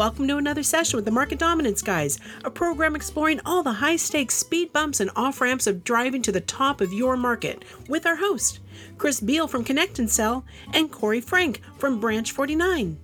Welcome 0.00 0.28
to 0.28 0.38
another 0.38 0.62
session 0.62 0.96
with 0.96 1.04
the 1.04 1.10
Market 1.10 1.38
Dominance 1.38 1.82
Guys, 1.82 2.18
a 2.42 2.50
program 2.50 2.96
exploring 2.96 3.38
all 3.44 3.62
the 3.62 3.74
high 3.74 3.96
stakes 3.96 4.34
speed 4.34 4.72
bumps 4.72 4.98
and 4.98 5.10
off 5.14 5.42
ramps 5.42 5.66
of 5.66 5.84
driving 5.84 6.22
to 6.22 6.32
the 6.32 6.40
top 6.40 6.80
of 6.80 6.90
your 6.90 7.18
market 7.18 7.66
with 7.86 8.06
our 8.06 8.16
host, 8.16 8.60
Chris 8.96 9.20
Beall 9.20 9.46
from 9.46 9.62
Connect 9.62 9.98
and 9.98 10.10
Sell, 10.10 10.42
and 10.72 10.90
Corey 10.90 11.20
Frank 11.20 11.60
from 11.76 12.00
Branch 12.00 12.32
49. 12.32 12.98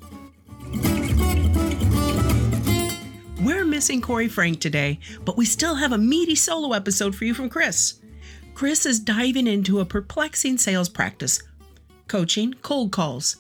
We're 3.43 3.67
missing 3.67 4.01
Corey 4.01 4.29
Frank 4.29 4.63
today, 4.63 4.99
but 5.23 5.37
we 5.37 5.45
still 5.45 5.75
have 5.75 5.93
a 5.93 5.99
meaty 5.99 6.35
solo 6.35 6.73
episode 6.73 7.15
for 7.15 7.27
you 7.27 7.35
from 7.35 7.51
Chris. 7.51 8.01
Chris 8.55 8.87
is 8.87 9.01
diving 9.01 9.47
into 9.47 9.81
a 9.81 9.85
perplexing 9.85 10.57
sales 10.57 10.89
practice 10.89 11.43
coaching 12.09 12.55
cold 12.63 12.91
calls. 12.91 13.37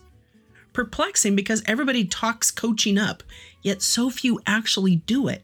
Perplexing 0.76 1.35
because 1.35 1.62
everybody 1.64 2.04
talks 2.04 2.50
coaching 2.50 2.98
up, 2.98 3.22
yet 3.62 3.80
so 3.80 4.11
few 4.11 4.43
actually 4.46 4.96
do 4.96 5.26
it. 5.26 5.43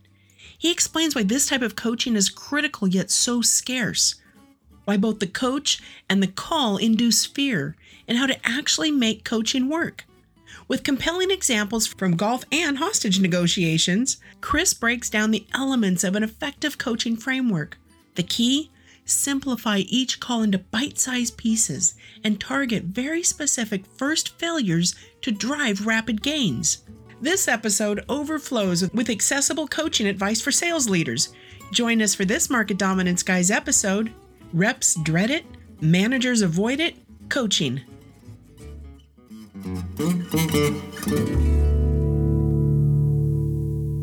He 0.59 0.71
explains 0.71 1.15
why 1.15 1.23
this 1.23 1.47
type 1.47 1.63
of 1.63 1.75
coaching 1.75 2.17
is 2.17 2.29
critical 2.29 2.87
yet 2.87 3.11
so 3.11 3.41
scarce, 3.41 4.17
why 4.85 4.99
both 4.99 5.21
the 5.21 5.27
coach 5.27 5.81
and 6.07 6.23
the 6.23 6.27
call 6.27 6.77
induce 6.77 7.25
fear, 7.25 7.77
and 8.07 8.19
how 8.19 8.27
to 8.27 8.37
actually 8.47 8.91
make 8.91 9.25
coaching 9.25 9.71
work. 9.71 10.05
With 10.69 10.85
compelling 10.85 11.31
examples 11.31 11.87
from 11.87 12.15
golf 12.15 12.45
and 12.53 12.77
hostage 12.77 13.19
negotiations, 13.19 14.19
Chris 14.43 14.75
breaks 14.75 15.09
down 15.09 15.31
the 15.31 15.47
elements 15.55 16.05
of 16.05 16.15
an 16.15 16.23
effective 16.23 16.77
coaching 16.77 17.17
framework. 17.17 17.79
The 18.17 18.23
key? 18.23 18.71
Simplify 19.13 19.79
each 19.79 20.21
call 20.21 20.43
into 20.43 20.59
bite 20.59 20.99
sized 20.99 21.37
pieces 21.37 21.95
and 22.25 22.41
target 22.41 22.85
very 22.85 23.23
specific 23.23 23.85
first 23.97 24.39
failures 24.39 24.95
to 25.21 25.31
drive 25.31 25.87
rapid 25.87 26.23
gains. 26.23 26.83
This 27.21 27.47
episode 27.47 28.05
overflows 28.09 28.91
with 28.93 29.11
accessible 29.11 29.69
coaching 29.69 30.07
advice 30.07 30.41
for 30.41 30.51
sales 30.51 30.89
leaders. 30.89 31.35
Join 31.71 32.03
us 32.03 32.15
for 32.15 32.25
this 32.25 32.51
Market 32.51 32.79
Dominance 32.79 33.23
Guys 33.23 33.51
episode 33.51 34.13
Reps 34.53 34.97
Dread 34.97 35.31
It, 35.31 35.45
Managers 35.81 36.43
Avoid 36.43 36.81
It, 36.81 36.97
Coaching. 37.29 37.81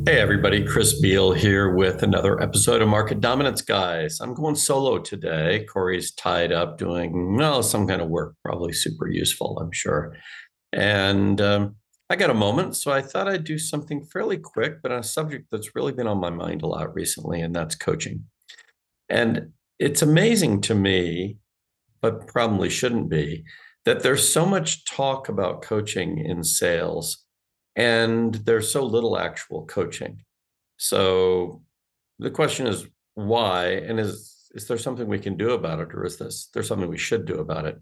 Hey 0.06 0.20
everybody, 0.20 0.64
Chris 0.64 1.00
Beall 1.00 1.34
here 1.34 1.76
with 1.76 2.04
another 2.04 2.42
episode 2.42 2.82
of 2.82 2.88
Market 2.88 3.20
Dominance 3.20 3.62
Guys. 3.62 4.20
I'm 4.22 4.34
going 4.34 4.56
solo 4.56 4.98
today. 4.98 5.66
Corey's 5.66 6.12
tied 6.14 6.52
up 6.52 6.78
doing 6.78 7.36
well 7.36 7.62
some 7.62 7.86
kind 7.86 8.02
of 8.02 8.08
work, 8.08 8.36
probably 8.44 8.72
super 8.74 9.08
useful, 9.08 9.60
I'm 9.60 9.72
sure. 9.72 10.16
And 10.72 11.40
um, 11.42 11.76
I 12.10 12.16
got 12.16 12.30
a 12.30 12.36
moment, 12.36 12.76
so 12.78 12.92
I 12.92 13.02
thought 13.02 13.28
I'd 13.28 13.44
do 13.44 13.60
something 13.60 14.04
fairly 14.04 14.38
quick, 14.38 14.82
but 14.82 14.92
on 14.92 15.00
a 15.00 15.04
subject 15.04 15.48
that's 15.52 15.76
really 15.76 15.92
been 15.92 16.08
on 16.08 16.20
my 16.20 16.32
mind 16.32 16.64
a 16.64 16.68
lot 16.68 16.96
recently, 16.96 17.42
and 17.42 17.56
that's 17.56 17.76
coaching. 17.76 18.24
And 19.10 19.52
it's 19.80 20.02
amazing 20.02 20.62
to 20.62 20.76
me, 20.76 21.38
but 22.02 22.26
probably 22.26 22.70
shouldn't 22.70 23.10
be, 23.10 23.44
that 23.86 24.02
there's 24.02 24.28
so 24.28 24.46
much 24.46 24.86
talk 24.86 25.30
about 25.30 25.62
coaching 25.62 26.18
in 26.18 26.44
sales 26.44 27.26
and 27.80 28.36
there's 28.36 28.72
so 28.72 28.86
little 28.86 29.18
actual 29.18 29.66
coaching. 29.66 30.24
So 30.78 31.64
the 32.20 32.30
question 32.30 32.68
is 32.68 32.86
why, 33.16 33.68
and 33.68 34.00
is 34.00 34.36
is 34.52 34.68
there 34.68 34.78
something 34.78 35.08
we 35.08 35.20
can 35.20 35.38
do 35.38 35.52
about 35.52 35.80
it, 35.80 35.94
or 35.94 36.06
is 36.06 36.18
this 36.18 36.50
there's 36.54 36.68
something 36.68 36.90
we 36.90 36.98
should 36.98 37.26
do 37.26 37.40
about 37.40 37.66
it? 37.66 37.80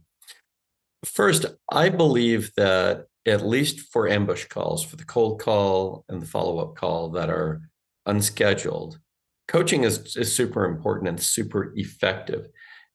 First, 1.04 1.46
I 1.72 1.90
believe 1.90 2.52
that 2.58 3.08
at 3.26 3.46
least 3.46 3.92
for 3.92 4.08
ambush 4.08 4.46
calls, 4.46 4.84
for 4.84 4.96
the 4.96 5.06
cold 5.06 5.42
call 5.42 6.06
and 6.10 6.22
the 6.22 6.26
follow-up 6.26 6.76
call 6.76 7.10
that 7.10 7.30
are 7.30 7.62
unscheduled, 8.06 9.00
coaching 9.48 9.84
is, 9.84 10.16
is 10.16 10.34
super 10.34 10.66
important 10.66 11.10
and 11.10 11.20
super 11.20 11.74
effective. 11.76 12.48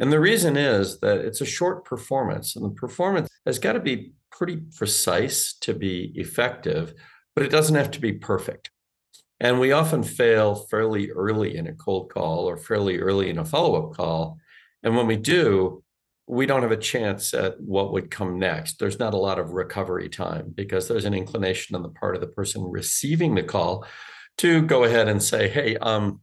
And 0.03 0.13
the 0.13 0.19
reason 0.19 0.57
is 0.57 0.99
that 0.99 1.19
it's 1.19 1.43
a 1.43 1.47
short 1.47 1.85
performance, 1.85 2.57
and 2.57 2.65
the 2.65 2.75
performance 2.75 3.29
has 3.47 3.61
got 3.61 3.75
to 3.75 3.81
be 3.81 4.15
pretty 4.33 4.57
precise 4.77 5.55
to 5.61 5.75
be 5.75 6.11
effective, 6.17 6.93
but 7.37 7.45
it 7.45 7.53
doesn't 7.53 7.77
have 7.77 7.93
to 7.93 8.01
be 8.01 8.13
perfect. 8.13 8.73
And 9.39 9.61
we 9.61 9.71
often 9.71 10.03
fail 10.03 10.57
fairly 10.57 11.13
early 11.13 11.57
in 11.57 11.69
a 11.69 11.75
cold 11.75 12.13
call 12.13 12.49
or 12.49 12.57
fairly 12.57 12.99
early 12.99 13.31
in 13.31 13.39
a 13.39 13.45
follow 13.45 13.81
up 13.81 13.97
call. 13.97 14.39
And 14.83 14.97
when 14.97 15.07
we 15.07 15.17
do, 15.17 15.85
we 16.27 16.47
don't 16.47 16.63
have 16.63 16.73
a 16.73 16.77
chance 16.77 17.33
at 17.33 17.61
what 17.61 17.93
would 17.93 18.11
come 18.11 18.41
next. 18.41 18.81
There's 18.81 18.99
not 18.99 19.15
a 19.15 19.19
lot 19.19 19.39
of 19.39 19.53
recovery 19.53 20.09
time 20.09 20.53
because 20.53 20.89
there's 20.89 21.05
an 21.05 21.15
inclination 21.15 21.77
on 21.77 21.83
the 21.85 21.91
part 21.91 22.17
of 22.17 22.21
the 22.21 22.27
person 22.27 22.65
receiving 22.65 23.37
the 23.37 23.45
call 23.45 23.87
to 24.39 24.63
go 24.63 24.83
ahead 24.83 25.07
and 25.07 25.23
say, 25.23 25.49
Hey, 25.49 25.77
um, 25.77 26.23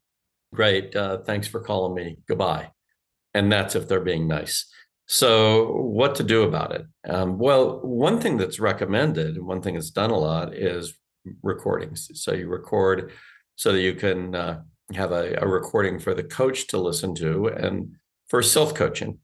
great, 0.54 0.94
uh, 0.98 1.20
thanks 1.20 1.48
for 1.48 1.62
calling 1.62 1.96
me, 1.96 2.18
goodbye. 2.28 2.72
And 3.34 3.52
that's 3.52 3.76
if 3.76 3.88
they're 3.88 4.00
being 4.00 4.28
nice. 4.28 4.66
So, 5.08 5.72
what 5.72 6.16
to 6.16 6.24
do 6.24 6.44
about 6.44 6.72
it? 6.72 6.86
Um, 7.08 7.40
well, 7.40 7.80
one 7.82 8.20
thing 8.20 8.38
that's 8.38 8.60
recommended 8.60 9.38
and 9.38 9.46
one 9.46 9.62
thing 9.62 9.74
that's 9.74 9.90
done 9.90 10.12
a 10.12 10.18
lot 10.18 10.54
is 10.54 10.94
recordings. 11.42 12.12
So, 12.14 12.34
you 12.34 12.48
record 12.48 13.12
so 13.56 13.72
that 13.72 13.82
you 13.82 13.96
can 13.96 14.36
uh, 14.36 14.62
have 14.94 15.12
a, 15.12 15.36
a 15.42 15.48
recording 15.48 16.00
for 16.00 16.14
the 16.14 16.24
coach 16.24 16.68
to 16.68 16.78
listen 16.78 17.16
to 17.16 17.48
and 17.48 17.96
for 18.28 18.44
self 18.44 18.74
coaching. 18.76 19.18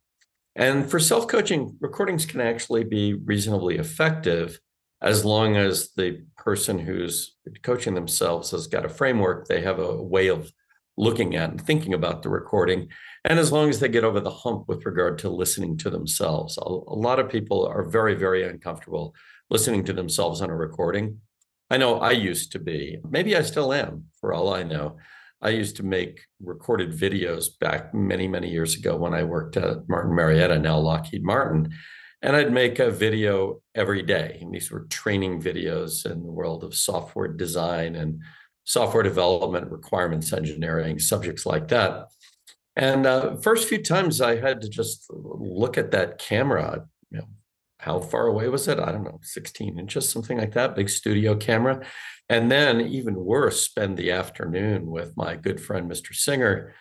And 0.55 0.89
for 0.89 0.99
self 0.99 1.27
coaching, 1.27 1.77
recordings 1.79 2.25
can 2.25 2.41
actually 2.41 2.83
be 2.83 3.13
reasonably 3.13 3.77
effective 3.77 4.59
as 5.01 5.23
long 5.23 5.55
as 5.55 5.91
the 5.93 6.23
person 6.35 6.79
who's 6.79 7.35
coaching 7.61 7.93
themselves 7.93 8.51
has 8.51 8.67
got 8.67 8.85
a 8.85 8.89
framework, 8.89 9.47
they 9.47 9.61
have 9.61 9.79
a 9.79 10.01
way 10.01 10.27
of 10.27 10.51
looking 10.97 11.35
at 11.35 11.51
and 11.51 11.61
thinking 11.61 11.94
about 11.94 12.23
the 12.23 12.29
recording. 12.29 12.88
And 13.25 13.39
as 13.39 13.51
long 13.51 13.69
as 13.69 13.79
they 13.79 13.89
get 13.89 14.03
over 14.03 14.19
the 14.19 14.31
hump 14.31 14.67
with 14.67 14.85
regard 14.85 15.17
to 15.19 15.29
listening 15.29 15.78
to 15.78 15.89
themselves, 15.89 16.57
a, 16.57 16.69
lot 16.69 17.19
of 17.19 17.29
people 17.29 17.66
are 17.66 17.83
very, 17.83 18.16
very 18.16 18.47
uncomfortable 18.47 19.13
listening 19.50 19.84
to 19.85 19.94
themselves 19.94 20.41
on 20.41 20.50
a 20.50 20.55
recording. 20.55 21.19
I 21.69 21.78
know 21.78 22.00
I 22.00 22.11
used 22.11 22.51
to 22.53 22.59
be, 22.59 23.00
maybe 23.09 23.35
I 23.35 23.41
still 23.41 23.73
am, 23.73 24.05
for 24.22 24.34
all 24.34 24.53
I 24.53 24.63
know. 24.63 24.97
I 25.41 25.50
used 25.50 25.75
to 25.78 25.84
make 25.84 26.22
recorded 26.41 26.91
videos 26.91 27.47
back 27.59 27.94
many, 27.94 28.28
many 28.28 28.50
years 28.50 28.75
ago 28.75 28.95
when 28.95 29.13
I 29.13 29.23
worked 29.23 29.57
at 29.57 29.89
Martin 29.89 30.16
Marietta, 30.16 30.59
now 30.59 30.78
Lockheed 30.78 31.23
Martin. 31.23 31.73
And 32.22 32.35
I'd 32.35 32.51
make 32.51 32.79
a 32.79 32.89
video 32.89 33.61
every 33.75 34.01
day. 34.01 34.39
And 34.41 34.53
these 34.53 34.72
were 34.72 34.88
training 34.89 35.41
videos 35.41 36.09
in 36.09 36.23
the 36.23 36.31
world 36.31 36.63
of 36.63 36.73
software 36.73 37.28
design 37.28 37.95
and 37.95 38.22
software 38.65 39.03
development, 39.03 39.71
requirements 39.71 40.33
engineering, 40.33 40.99
subjects 40.99 41.45
like 41.45 41.67
that. 41.69 42.07
And 42.75 43.05
uh, 43.05 43.37
first 43.37 43.69
few 43.69 43.81
times 43.81 44.19
I 44.19 44.35
had 44.37 44.61
to 44.61 44.69
just 44.69 45.05
look 45.09 45.77
at 45.77 45.91
that 45.91 46.17
camera. 46.17 46.85
You 47.09 47.19
know, 47.19 47.27
how 47.79 47.99
far 47.99 48.27
away 48.27 48.49
was 48.49 48.67
it? 48.67 48.79
I 48.79 48.91
don't 48.91 49.03
know, 49.03 49.19
16 49.21 49.79
inches, 49.79 50.09
something 50.09 50.37
like 50.37 50.53
that, 50.53 50.75
big 50.75 50.89
studio 50.89 51.35
camera. 51.35 51.85
And 52.27 52.51
then 52.51 52.81
even 52.81 53.15
worse, 53.15 53.61
spend 53.61 53.97
the 53.97 54.11
afternoon 54.11 54.87
with 54.87 55.15
my 55.15 55.35
good 55.35 55.61
friend 55.61 55.89
Mr. 55.89 56.13
Singer 56.13 56.73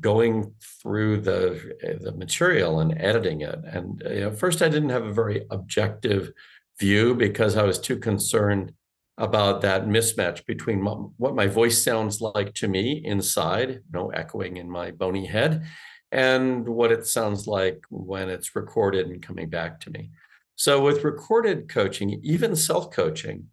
going 0.00 0.54
through 0.80 1.20
the 1.20 1.98
the 2.00 2.12
material 2.12 2.80
and 2.80 3.00
editing 3.00 3.40
it. 3.40 3.58
And 3.64 4.02
you 4.08 4.20
know, 4.20 4.32
first 4.32 4.62
I 4.62 4.68
didn't 4.68 4.90
have 4.90 5.06
a 5.06 5.12
very 5.12 5.44
objective 5.50 6.32
view 6.78 7.14
because 7.14 7.56
I 7.56 7.64
was 7.64 7.78
too 7.78 7.98
concerned 7.98 8.72
about 9.18 9.60
that 9.60 9.86
mismatch 9.86 10.44
between 10.46 10.84
what 10.84 11.34
my 11.34 11.46
voice 11.46 11.82
sounds 11.82 12.20
like 12.20 12.54
to 12.54 12.68
me 12.68 13.02
inside, 13.04 13.70
you 13.70 13.82
know, 13.92 14.08
echoing 14.10 14.56
in 14.56 14.70
my 14.70 14.90
bony 14.90 15.26
head, 15.26 15.64
and 16.10 16.68
what 16.68 16.92
it 16.92 17.06
sounds 17.06 17.46
like 17.46 17.82
when 17.90 18.28
it's 18.28 18.56
recorded 18.56 19.06
and 19.06 19.22
coming 19.22 19.48
back 19.48 19.80
to 19.80 19.90
me. 19.90 20.10
So, 20.54 20.82
with 20.82 21.04
recorded 21.04 21.68
coaching, 21.68 22.20
even 22.22 22.56
self 22.56 22.90
coaching, 22.90 23.48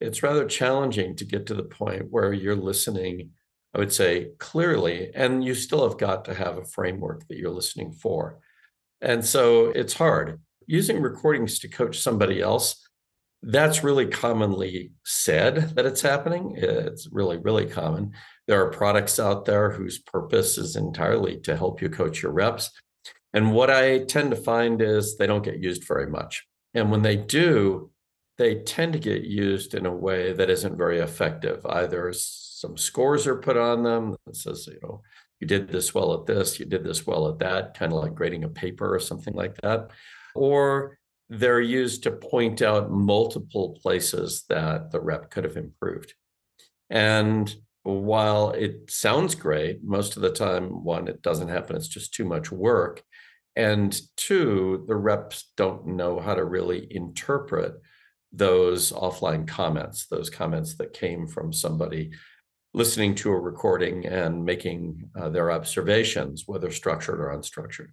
it's 0.00 0.22
rather 0.22 0.46
challenging 0.46 1.14
to 1.16 1.24
get 1.24 1.46
to 1.46 1.54
the 1.54 1.62
point 1.62 2.10
where 2.10 2.32
you're 2.32 2.56
listening, 2.56 3.30
I 3.74 3.78
would 3.78 3.92
say, 3.92 4.30
clearly, 4.38 5.10
and 5.14 5.44
you 5.44 5.54
still 5.54 5.88
have 5.88 5.98
got 5.98 6.24
to 6.26 6.34
have 6.34 6.58
a 6.58 6.64
framework 6.64 7.26
that 7.28 7.38
you're 7.38 7.50
listening 7.50 7.92
for. 7.92 8.40
And 9.00 9.24
so 9.24 9.66
it's 9.66 9.94
hard. 9.94 10.40
Using 10.66 11.00
recordings 11.00 11.58
to 11.60 11.68
coach 11.68 11.98
somebody 11.98 12.40
else 12.40 12.81
that's 13.42 13.82
really 13.82 14.06
commonly 14.06 14.92
said 15.04 15.74
that 15.74 15.86
it's 15.86 16.00
happening. 16.00 16.54
It's 16.56 17.08
really, 17.10 17.38
really 17.38 17.66
common. 17.66 18.12
There 18.46 18.64
are 18.64 18.70
products 18.70 19.18
out 19.18 19.44
there 19.44 19.70
whose 19.70 19.98
purpose 19.98 20.58
is 20.58 20.76
entirely 20.76 21.38
to 21.40 21.56
help 21.56 21.82
you 21.82 21.90
coach 21.90 22.22
your 22.22 22.32
reps. 22.32 22.70
And 23.32 23.52
what 23.52 23.70
I 23.70 24.04
tend 24.04 24.30
to 24.30 24.36
find 24.36 24.80
is 24.80 25.16
they 25.16 25.26
don't 25.26 25.44
get 25.44 25.58
used 25.58 25.86
very 25.86 26.06
much. 26.06 26.46
And 26.74 26.90
when 26.90 27.02
they 27.02 27.16
do, 27.16 27.90
they 28.38 28.56
tend 28.56 28.92
to 28.92 28.98
get 28.98 29.24
used 29.24 29.74
in 29.74 29.86
a 29.86 29.94
way 29.94 30.32
that 30.32 30.50
isn't 30.50 30.76
very 30.76 31.00
effective. 31.00 31.64
Either 31.66 32.12
some 32.12 32.76
scores 32.76 33.26
are 33.26 33.36
put 33.36 33.56
on 33.56 33.82
them 33.82 34.16
that 34.26 34.36
says, 34.36 34.66
you 34.66 34.78
know, 34.82 35.02
you 35.40 35.46
did 35.46 35.68
this 35.68 35.92
well 35.92 36.14
at 36.14 36.26
this, 36.26 36.60
you 36.60 36.66
did 36.66 36.84
this 36.84 37.06
well 37.06 37.28
at 37.28 37.40
that, 37.40 37.76
kind 37.76 37.92
of 37.92 37.98
like 37.98 38.14
grading 38.14 38.44
a 38.44 38.48
paper 38.48 38.94
or 38.94 39.00
something 39.00 39.34
like 39.34 39.56
that. 39.62 39.90
Or 40.34 40.98
they're 41.32 41.60
used 41.60 42.02
to 42.02 42.10
point 42.10 42.60
out 42.60 42.90
multiple 42.90 43.78
places 43.82 44.44
that 44.50 44.90
the 44.90 45.00
rep 45.00 45.30
could 45.30 45.44
have 45.44 45.56
improved. 45.56 46.12
And 46.90 47.54
while 47.84 48.50
it 48.50 48.90
sounds 48.90 49.34
great, 49.34 49.82
most 49.82 50.16
of 50.16 50.22
the 50.22 50.30
time, 50.30 50.84
one, 50.84 51.08
it 51.08 51.22
doesn't 51.22 51.48
happen. 51.48 51.74
It's 51.74 51.88
just 51.88 52.12
too 52.12 52.26
much 52.26 52.52
work. 52.52 53.02
And 53.56 53.98
two, 54.16 54.84
the 54.86 54.94
reps 54.94 55.50
don't 55.56 55.86
know 55.86 56.20
how 56.20 56.34
to 56.34 56.44
really 56.44 56.86
interpret 56.94 57.80
those 58.30 58.92
offline 58.92 59.48
comments, 59.48 60.06
those 60.06 60.28
comments 60.28 60.74
that 60.74 60.92
came 60.92 61.26
from 61.26 61.52
somebody 61.52 62.10
listening 62.74 63.14
to 63.14 63.30
a 63.30 63.40
recording 63.40 64.06
and 64.06 64.44
making 64.44 65.10
uh, 65.18 65.30
their 65.30 65.50
observations, 65.50 66.44
whether 66.46 66.70
structured 66.70 67.20
or 67.20 67.28
unstructured. 67.28 67.88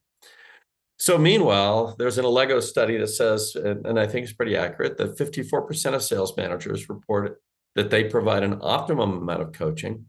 So, 1.01 1.17
meanwhile, 1.17 1.95
there's 1.97 2.17
an 2.17 2.25
Allego 2.25 2.61
study 2.61 2.97
that 2.97 3.07
says, 3.07 3.55
and, 3.55 3.97
I 3.97 4.05
think 4.05 4.25
it's 4.25 4.33
pretty 4.33 4.57
accurate, 4.57 4.97
that 4.97 5.17
54% 5.17 5.93
of 5.93 6.03
sales 6.03 6.35
managers 6.35 6.89
report 6.89 7.41
that 7.75 7.89
they 7.89 8.03
provide 8.03 8.43
an 8.43 8.59
optimum 8.61 9.13
amount 9.13 9.41
of 9.41 9.53
coaching, 9.53 10.05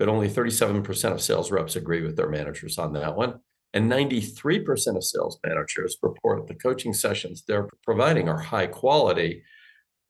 but 0.00 0.08
only 0.08 0.28
37% 0.28 1.12
of 1.12 1.22
sales 1.22 1.52
reps 1.52 1.76
agree 1.76 2.02
with 2.02 2.16
their 2.16 2.28
managers 2.28 2.76
on 2.76 2.92
that 2.94 3.16
one. 3.16 3.38
And 3.72 3.90
93% 3.90 4.96
of 4.96 5.04
sales 5.04 5.38
managers 5.46 5.96
report 6.02 6.48
the 6.48 6.54
coaching 6.54 6.92
sessions 6.92 7.44
they're 7.46 7.68
providing 7.84 8.28
are 8.28 8.38
high 8.38 8.66
quality. 8.66 9.44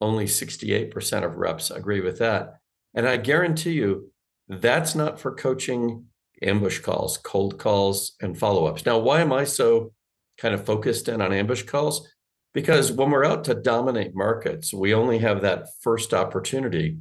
Only 0.01 0.25
68% 0.25 1.25
of 1.25 1.35
reps 1.35 1.69
agree 1.69 2.01
with 2.01 2.17
that. 2.19 2.55
And 2.95 3.07
I 3.07 3.17
guarantee 3.17 3.73
you, 3.73 4.11
that's 4.47 4.95
not 4.95 5.19
for 5.19 5.35
coaching 5.35 6.05
ambush 6.41 6.79
calls, 6.79 7.17
cold 7.19 7.59
calls, 7.59 8.13
and 8.21 8.37
follow 8.37 8.65
ups. 8.65 8.85
Now, 8.85 8.97
why 8.97 9.21
am 9.21 9.31
I 9.31 9.43
so 9.43 9.91
kind 10.37 10.53
of 10.53 10.65
focused 10.65 11.07
in 11.07 11.21
on 11.21 11.33
ambush 11.33 11.63
calls? 11.63 12.07
Because 12.53 12.91
when 12.91 13.11
we're 13.11 13.25
out 13.25 13.43
to 13.45 13.53
dominate 13.53 14.15
markets, 14.15 14.73
we 14.73 14.93
only 14.93 15.19
have 15.19 15.41
that 15.41 15.67
first 15.81 16.13
opportunity 16.13 16.97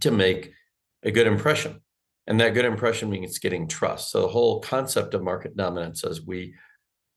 to 0.00 0.10
make 0.10 0.52
a 1.02 1.10
good 1.10 1.26
impression. 1.26 1.80
And 2.26 2.40
that 2.40 2.54
good 2.54 2.64
impression 2.64 3.10
means 3.10 3.38
getting 3.38 3.66
trust. 3.66 4.10
So 4.10 4.22
the 4.22 4.28
whole 4.28 4.60
concept 4.60 5.14
of 5.14 5.22
market 5.22 5.56
dominance, 5.56 6.04
as 6.04 6.24
we 6.24 6.54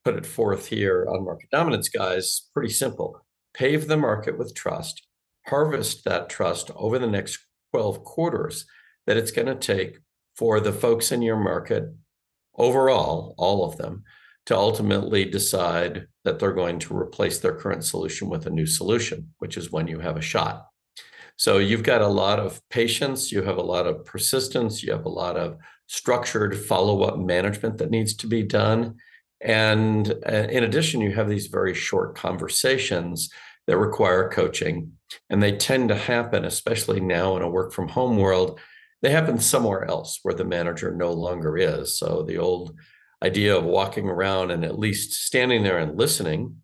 put 0.04 0.16
it 0.16 0.26
forth 0.26 0.68
here 0.68 1.08
on 1.10 1.24
Market 1.26 1.50
Dominance 1.52 1.90
Guys, 1.90 2.50
pretty 2.54 2.74
simple. 2.74 3.22
Pave 3.54 3.88
the 3.88 3.98
market 3.98 4.38
with 4.38 4.56
trust, 4.56 5.08
harvest 5.48 6.04
that 6.06 6.30
trust 6.30 6.72
over 6.76 7.00
the 7.00 7.08
next 7.08 7.40
12 7.72 8.04
quarters 8.04 8.66
that 9.08 9.18
it's 9.18 9.32
going 9.32 9.48
to 9.48 9.56
take 9.56 10.00
for 10.36 10.60
the 10.60 10.74
folks 10.74 11.12
in 11.12 11.22
your 11.22 11.38
market 11.38 11.84
overall, 12.58 13.36
all 13.38 13.64
of 13.64 13.78
them, 13.78 14.04
to 14.46 14.56
ultimately 14.56 15.26
decide 15.26 16.08
that 16.24 16.40
they're 16.40 16.54
going 16.54 16.80
to 16.80 16.98
replace 16.98 17.40
their 17.40 17.56
current 17.56 17.84
solution 17.84 18.30
with 18.30 18.46
a 18.46 18.52
new 18.52 18.66
solution, 18.66 19.34
which 19.40 19.58
is 19.58 19.72
when 19.72 19.88
you 19.88 20.00
have 20.00 20.18
a 20.18 20.22
shot. 20.22 20.68
So 21.38 21.58
you've 21.58 21.84
got 21.84 22.02
a 22.02 22.08
lot 22.08 22.40
of 22.40 22.62
patience, 22.70 23.32
you 23.32 23.42
have 23.42 23.58
a 23.58 23.62
lot 23.62 23.88
of 23.88 24.06
persistence, 24.06 24.82
you 24.82 24.92
have 24.94 25.06
a 25.06 25.10
lot 25.10 25.36
of 25.36 25.58
structured 25.88 26.58
follow 26.58 27.04
up 27.04 27.20
management 27.20 27.78
that 27.80 27.92
needs 27.92 28.16
to 28.16 28.28
be 28.28 28.44
done. 28.44 28.96
And 29.42 30.14
uh, 30.28 30.48
in 30.50 30.64
addition, 30.64 31.02
you 31.02 31.14
have 31.14 31.30
these 31.30 31.48
very 31.48 31.74
short 31.74 32.16
conversations 32.16 33.30
that 33.68 33.78
require 33.78 34.30
coaching. 34.30 34.94
And 35.30 35.42
they 35.42 35.58
tend 35.58 35.90
to 35.90 35.96
happen, 35.96 36.46
especially 36.46 37.00
now 37.00 37.36
in 37.36 37.42
a 37.42 37.50
work 37.50 37.74
from 37.74 37.90
home 37.90 38.18
world, 38.18 38.60
they 39.02 39.12
happen 39.12 39.40
somewhere 39.40 39.86
else 39.86 40.20
where 40.24 40.34
the 40.34 40.46
manager 40.46 40.96
no 40.96 41.12
longer 41.12 41.58
is. 41.58 41.98
So 41.98 42.24
the 42.24 42.38
old 42.38 42.76
idea 43.24 43.56
of 43.56 43.64
walking 43.64 44.08
around 44.08 44.52
and 44.52 44.64
at 44.64 44.80
least 44.80 45.14
standing 45.14 45.64
there 45.64 45.78
and 45.78 45.98
listening 45.98 46.58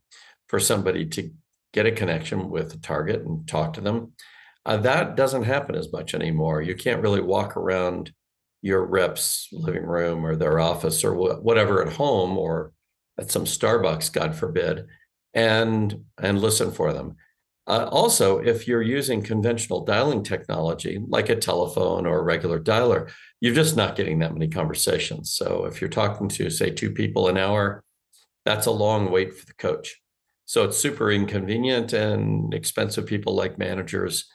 for 0.48 0.59
somebody 0.59 1.06
to 1.06 1.31
get 1.74 1.86
a 1.86 1.92
connection 1.92 2.50
with 2.50 2.74
a 2.74 2.77
target 2.77 3.21
and 3.21 3.48
talk 3.48 3.74
to 3.74 3.81
them 3.81 4.12
uh, 4.65 4.77
that 4.77 5.15
doesn't 5.15 5.44
happen 5.44 5.75
as 5.75 5.92
much 5.92 6.13
anymore. 6.13 6.62
You 6.62 6.75
can't 6.75 7.01
really 7.01 7.21
walk 7.21 7.57
around 7.57 8.13
your 8.62 8.86
rep's 8.86 9.48
living 9.51 9.86
room 9.86 10.25
or 10.25 10.36
their 10.36 10.59
office 10.59 11.03
or 11.03 11.13
wh- 11.13 11.44
whatever 11.44 11.81
at 11.81 11.94
home 11.94 12.38
or 12.38 12.71
at 13.18 13.31
some 13.31 13.45
Starbucks, 13.45 14.13
God 14.13 14.36
forbid, 14.36 14.86
and 15.33 16.04
and 16.21 16.39
listen 16.39 16.71
for 16.71 16.94
them. 16.94 17.15
Uh, 17.68 17.88
also, 17.92 18.39
if 18.39 18.68
you're 18.68 18.81
using 18.81 19.21
conventional 19.21 19.83
dialing 19.83 20.24
technology 20.24 21.00
like 21.07 21.30
a 21.30 21.36
telephone 21.36 22.06
or 22.06 22.19
a 22.19 22.24
regular 22.24 22.59
dialer, 22.59 23.09
you're 23.41 23.55
just 23.55 23.75
not 23.75 23.95
getting 23.95 24.19
that 24.19 24.33
many 24.33 24.47
conversations. 24.47 25.31
So 25.31 25.65
if 25.65 25.81
you're 25.81 25.89
talking 25.89 26.29
to 26.29 26.49
say 26.49 26.69
two 26.69 26.91
people 26.91 27.27
an 27.27 27.38
hour, 27.38 27.83
that's 28.45 28.67
a 28.67 28.71
long 28.71 29.11
wait 29.11 29.33
for 29.33 29.45
the 29.45 29.53
coach. 29.55 29.99
So 30.45 30.63
it's 30.63 30.77
super 30.77 31.11
inconvenient 31.11 31.91
and 31.91 32.53
expensive. 32.53 33.05
People 33.05 33.35
like 33.35 33.57
managers 33.57 34.29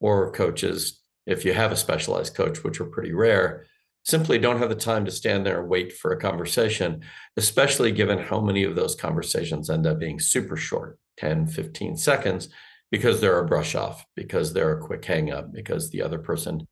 or 0.00 0.30
coaches, 0.32 1.00
if 1.26 1.44
you 1.44 1.52
have 1.52 1.72
a 1.72 1.76
specialized 1.76 2.34
coach, 2.34 2.62
which 2.62 2.80
are 2.80 2.86
pretty 2.86 3.12
rare, 3.12 3.66
simply 4.04 4.38
don't 4.38 4.58
have 4.58 4.68
the 4.68 4.74
time 4.74 5.04
to 5.04 5.10
stand 5.10 5.44
there 5.44 5.60
and 5.60 5.68
wait 5.68 5.92
for 5.92 6.12
a 6.12 6.20
conversation, 6.20 7.00
especially 7.36 7.90
given 7.90 8.18
how 8.18 8.40
many 8.40 8.62
of 8.62 8.76
those 8.76 8.94
conversations 8.94 9.70
end 9.70 9.86
up 9.86 9.98
being 9.98 10.20
super 10.20 10.56
short 10.56 10.98
10, 11.16 11.46
15 11.46 11.96
seconds 11.96 12.48
because 12.90 13.20
they're 13.20 13.40
a 13.40 13.46
brush 13.46 13.74
off, 13.74 14.04
because 14.14 14.52
they're 14.52 14.78
a 14.78 14.80
quick 14.80 15.04
hang 15.04 15.32
up, 15.32 15.52
because 15.52 15.90
the 15.90 16.02
other 16.02 16.18
person 16.18 16.68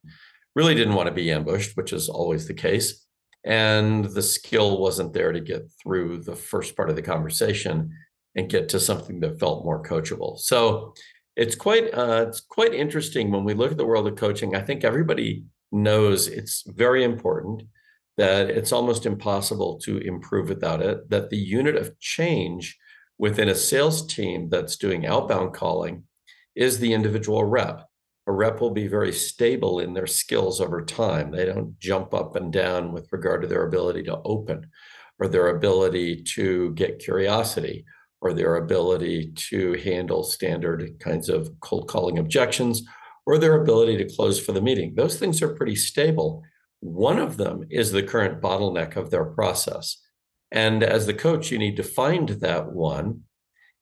really 0.54 0.74
didn't 0.74 0.94
want 0.94 1.08
to 1.08 1.14
be 1.14 1.30
ambushed, 1.30 1.76
which 1.76 1.92
is 1.92 2.08
always 2.08 2.46
the 2.46 2.54
case. 2.54 3.06
And 3.44 4.04
the 4.04 4.22
skill 4.22 4.78
wasn't 4.80 5.12
there 5.12 5.32
to 5.32 5.40
get 5.40 5.70
through 5.82 6.22
the 6.22 6.36
first 6.36 6.76
part 6.76 6.90
of 6.90 6.96
the 6.96 7.02
conversation 7.02 7.92
and 8.36 8.48
get 8.48 8.68
to 8.70 8.80
something 8.80 9.20
that 9.20 9.40
felt 9.40 9.64
more 9.64 9.82
coachable. 9.82 10.38
So 10.38 10.94
it's 11.36 11.54
quite 11.54 11.92
uh, 11.94 12.26
it's 12.28 12.40
quite 12.40 12.74
interesting 12.74 13.30
when 13.30 13.44
we 13.44 13.54
look 13.54 13.72
at 13.72 13.78
the 13.78 13.86
world 13.86 14.06
of 14.06 14.16
coaching. 14.16 14.54
I 14.54 14.60
think 14.60 14.84
everybody 14.84 15.44
knows 15.72 16.28
it's 16.28 16.62
very 16.66 17.04
important 17.04 17.62
that 18.18 18.50
it's 18.50 18.72
almost 18.72 19.06
impossible 19.06 19.78
to 19.80 19.98
improve 19.98 20.48
without 20.48 20.82
it. 20.82 21.08
That 21.10 21.30
the 21.30 21.38
unit 21.38 21.76
of 21.76 21.98
change 21.98 22.78
within 23.18 23.48
a 23.48 23.54
sales 23.54 24.06
team 24.06 24.48
that's 24.50 24.76
doing 24.76 25.06
outbound 25.06 25.54
calling 25.54 26.04
is 26.54 26.78
the 26.78 26.92
individual 26.92 27.44
rep. 27.44 27.88
A 28.26 28.32
rep 28.32 28.60
will 28.60 28.70
be 28.70 28.86
very 28.86 29.12
stable 29.12 29.80
in 29.80 29.94
their 29.94 30.06
skills 30.06 30.60
over 30.60 30.84
time. 30.84 31.30
They 31.30 31.44
don't 31.44 31.78
jump 31.80 32.14
up 32.14 32.36
and 32.36 32.52
down 32.52 32.92
with 32.92 33.12
regard 33.12 33.42
to 33.42 33.48
their 33.48 33.66
ability 33.66 34.04
to 34.04 34.20
open 34.24 34.70
or 35.18 35.28
their 35.28 35.48
ability 35.48 36.22
to 36.34 36.72
get 36.74 37.00
curiosity 37.00 37.84
or 38.20 38.32
their 38.32 38.56
ability 38.56 39.32
to 39.34 39.74
handle 39.74 40.22
standard 40.22 40.98
kinds 41.00 41.28
of 41.28 41.50
cold 41.60 41.88
calling 41.88 42.18
objections 42.18 42.82
or 43.26 43.38
their 43.38 43.60
ability 43.60 43.96
to 43.96 44.14
close 44.14 44.38
for 44.38 44.52
the 44.52 44.60
meeting. 44.60 44.94
Those 44.94 45.18
things 45.18 45.42
are 45.42 45.54
pretty 45.54 45.76
stable. 45.76 46.42
One 46.80 47.18
of 47.18 47.36
them 47.36 47.64
is 47.70 47.90
the 47.90 48.02
current 48.02 48.40
bottleneck 48.40 48.96
of 48.96 49.10
their 49.10 49.24
process. 49.24 49.98
And 50.52 50.82
as 50.82 51.06
the 51.06 51.14
coach, 51.14 51.50
you 51.50 51.58
need 51.58 51.76
to 51.76 51.82
find 51.82 52.28
that 52.28 52.72
one 52.72 53.22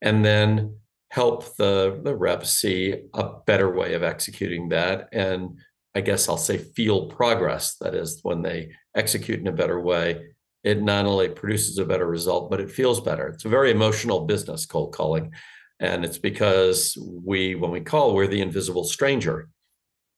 and 0.02 0.24
then 0.24 0.79
help 1.10 1.56
the, 1.56 2.00
the 2.02 2.14
rep 2.14 2.46
see 2.46 2.94
a 3.14 3.30
better 3.46 3.70
way 3.74 3.94
of 3.94 4.02
executing 4.02 4.68
that. 4.70 5.08
And 5.12 5.58
I 5.94 6.00
guess 6.00 6.28
I'll 6.28 6.36
say 6.36 6.56
feel 6.56 7.06
progress. 7.06 7.76
That 7.76 7.94
is, 7.94 8.20
when 8.22 8.42
they 8.42 8.70
execute 8.94 9.40
in 9.40 9.48
a 9.48 9.52
better 9.52 9.80
way, 9.80 10.22
it 10.62 10.80
not 10.80 11.06
only 11.06 11.28
produces 11.28 11.78
a 11.78 11.84
better 11.84 12.06
result, 12.06 12.50
but 12.50 12.60
it 12.60 12.70
feels 12.70 13.00
better. 13.00 13.28
It's 13.28 13.44
a 13.44 13.48
very 13.48 13.70
emotional 13.70 14.24
business, 14.26 14.66
cold 14.66 14.92
calling. 14.92 15.32
And 15.80 16.04
it's 16.04 16.18
because 16.18 16.96
we, 17.00 17.54
when 17.54 17.70
we 17.70 17.80
call, 17.80 18.14
we're 18.14 18.26
the 18.26 18.42
invisible 18.42 18.84
stranger. 18.84 19.48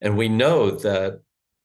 And 0.01 0.17
we 0.17 0.29
know 0.29 0.71
that 0.71 1.21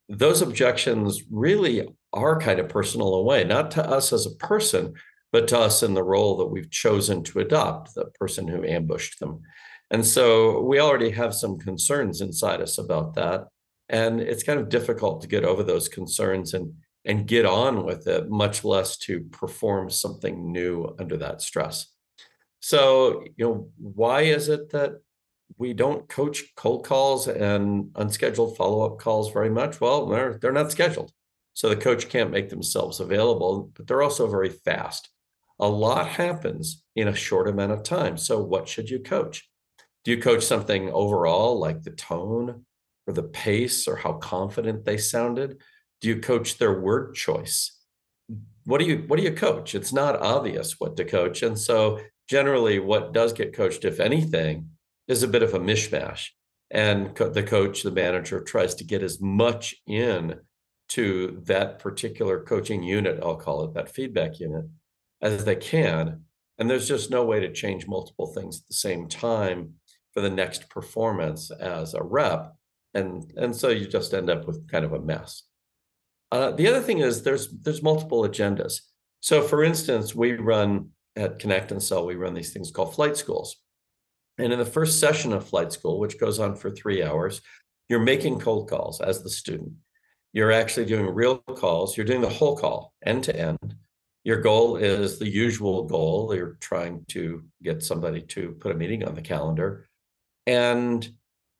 those 0.08 0.40
objections 0.40 1.22
really 1.30 1.86
are 2.14 2.40
kind 2.40 2.60
of 2.60 2.68
personal 2.68 3.14
in 3.14 3.20
a 3.20 3.22
way, 3.24 3.44
not 3.44 3.72
to 3.72 3.86
us 3.86 4.12
as 4.12 4.24
a 4.24 4.36
person, 4.36 4.94
but 5.32 5.48
to 5.48 5.58
us 5.58 5.82
in 5.82 5.94
the 5.94 6.02
role 6.02 6.36
that 6.38 6.46
we've 6.46 6.70
chosen 6.70 7.22
to 7.24 7.40
adopt, 7.40 7.94
the 7.94 8.06
person 8.18 8.48
who 8.48 8.64
ambushed 8.64 9.20
them. 9.20 9.42
And 9.90 10.04
so 10.04 10.60
we 10.62 10.80
already 10.80 11.10
have 11.10 11.34
some 11.34 11.58
concerns 11.58 12.20
inside 12.20 12.60
us 12.60 12.78
about 12.78 13.14
that. 13.14 13.48
And 13.88 14.20
it's 14.20 14.42
kind 14.42 14.60
of 14.60 14.68
difficult 14.68 15.22
to 15.22 15.28
get 15.28 15.44
over 15.44 15.62
those 15.62 15.88
concerns 15.88 16.54
and 16.54 16.74
and 17.04 17.26
get 17.26 17.46
on 17.46 17.84
with 17.84 18.06
it, 18.06 18.28
much 18.28 18.64
less 18.64 18.98
to 18.98 19.20
perform 19.32 19.88
something 19.88 20.52
new 20.52 20.94
under 20.98 21.16
that 21.16 21.40
stress. 21.40 21.86
So, 22.60 23.24
you 23.36 23.44
know, 23.44 23.70
why 23.78 24.22
is 24.22 24.48
it 24.48 24.70
that 24.70 25.00
we 25.56 25.72
don't 25.72 26.08
coach 26.08 26.44
cold 26.54 26.84
calls 26.84 27.26
and 27.26 27.90
unscheduled 27.94 28.56
follow-up 28.56 28.98
calls 28.98 29.32
very 29.32 29.48
much? 29.48 29.80
Well, 29.80 30.06
they're 30.06 30.34
they're 30.34 30.52
not 30.52 30.70
scheduled. 30.70 31.12
So 31.54 31.68
the 31.68 31.76
coach 31.76 32.08
can't 32.08 32.30
make 32.30 32.50
themselves 32.50 33.00
available, 33.00 33.70
but 33.74 33.86
they're 33.86 34.02
also 34.02 34.28
very 34.28 34.50
fast. 34.50 35.08
A 35.60 35.68
lot 35.68 36.08
happens 36.08 36.84
in 36.94 37.08
a 37.08 37.14
short 37.14 37.48
amount 37.48 37.72
of 37.72 37.82
time. 37.82 38.16
So 38.16 38.42
what 38.42 38.68
should 38.68 38.88
you 38.90 39.00
coach? 39.00 39.48
Do 40.04 40.10
you 40.12 40.20
coach 40.20 40.44
something 40.44 40.90
overall 40.90 41.58
like 41.58 41.82
the 41.82 41.90
tone 41.90 42.64
or 43.06 43.12
the 43.12 43.24
pace 43.24 43.88
or 43.88 43.96
how 43.96 44.14
confident 44.14 44.84
they 44.84 44.96
sounded? 44.98 45.60
Do 46.00 46.08
you 46.08 46.20
coach 46.20 46.58
their 46.58 46.80
word 46.80 47.14
choice? 47.14 47.76
What 48.64 48.78
do 48.78 48.84
you 48.86 49.04
what 49.06 49.18
do 49.18 49.24
you 49.24 49.32
coach? 49.32 49.74
It's 49.74 49.92
not 49.92 50.20
obvious 50.20 50.76
what 50.78 50.96
to 50.96 51.04
coach. 51.04 51.42
And 51.42 51.58
so 51.58 52.00
generally 52.28 52.78
what 52.78 53.12
does 53.12 53.32
get 53.32 53.54
coached, 53.54 53.84
if 53.84 53.98
anything, 54.00 54.70
is 55.08 55.22
a 55.22 55.28
bit 55.28 55.42
of 55.42 55.54
a 55.54 55.58
mishmash. 55.58 56.28
and 56.70 57.14
co- 57.16 57.30
the 57.30 57.42
coach, 57.42 57.82
the 57.82 57.90
manager 57.90 58.40
tries 58.42 58.74
to 58.76 58.84
get 58.84 59.02
as 59.02 59.20
much 59.20 59.74
in 59.86 60.38
to 60.90 61.42
that 61.46 61.78
particular 61.78 62.42
coaching 62.42 62.82
unit, 62.82 63.18
I'll 63.22 63.36
call 63.36 63.64
it 63.64 63.74
that 63.74 63.90
feedback 63.90 64.38
unit, 64.40 64.66
as 65.20 65.44
they 65.44 65.56
can. 65.56 66.22
And 66.58 66.68
there's 66.68 66.88
just 66.88 67.10
no 67.10 67.24
way 67.24 67.40
to 67.40 67.52
change 67.52 67.86
multiple 67.86 68.26
things 68.26 68.60
at 68.60 68.68
the 68.68 68.74
same 68.74 69.08
time 69.08 69.74
for 70.12 70.20
the 70.20 70.30
next 70.30 70.68
performance 70.68 71.50
as 71.50 71.94
a 71.94 72.02
rep. 72.02 72.54
And, 72.94 73.32
and 73.36 73.54
so 73.54 73.68
you 73.68 73.86
just 73.86 74.14
end 74.14 74.30
up 74.30 74.46
with 74.46 74.68
kind 74.68 74.84
of 74.84 74.92
a 74.92 75.00
mess. 75.00 75.44
Uh, 76.30 76.50
the 76.50 76.68
other 76.68 76.80
thing 76.80 76.98
is 76.98 77.22
there's 77.22 77.48
there's 77.48 77.82
multiple 77.82 78.22
agendas. 78.22 78.80
So 79.20 79.42
for 79.42 79.64
instance, 79.64 80.14
we 80.14 80.32
run 80.32 80.90
at 81.16 81.38
Connect 81.38 81.72
and 81.72 81.82
Sell, 81.82 82.06
we 82.06 82.14
run 82.14 82.34
these 82.34 82.52
things 82.52 82.70
called 82.70 82.94
flight 82.94 83.16
schools. 83.16 83.56
And 84.36 84.52
in 84.52 84.58
the 84.58 84.64
first 84.64 85.00
session 85.00 85.32
of 85.32 85.48
flight 85.48 85.72
school, 85.72 85.98
which 85.98 86.20
goes 86.20 86.38
on 86.38 86.54
for 86.54 86.70
three 86.70 87.02
hours, 87.02 87.40
you're 87.88 87.98
making 87.98 88.38
cold 88.38 88.68
calls 88.68 89.00
as 89.00 89.22
the 89.22 89.30
student. 89.30 89.72
You're 90.32 90.52
actually 90.52 90.86
doing 90.86 91.06
real 91.06 91.38
calls. 91.38 91.96
You're 91.96 92.06
doing 92.06 92.20
the 92.20 92.28
whole 92.28 92.56
call 92.56 92.92
end 93.04 93.24
to 93.24 93.36
end. 93.36 93.74
Your 94.28 94.42
goal 94.42 94.76
is 94.76 95.18
the 95.18 95.26
usual 95.26 95.84
goal. 95.84 96.34
You're 96.34 96.58
trying 96.60 97.02
to 97.08 97.44
get 97.62 97.82
somebody 97.82 98.20
to 98.20 98.50
put 98.60 98.72
a 98.72 98.74
meeting 98.74 99.02
on 99.02 99.14
the 99.14 99.22
calendar. 99.22 99.88
And 100.46 101.10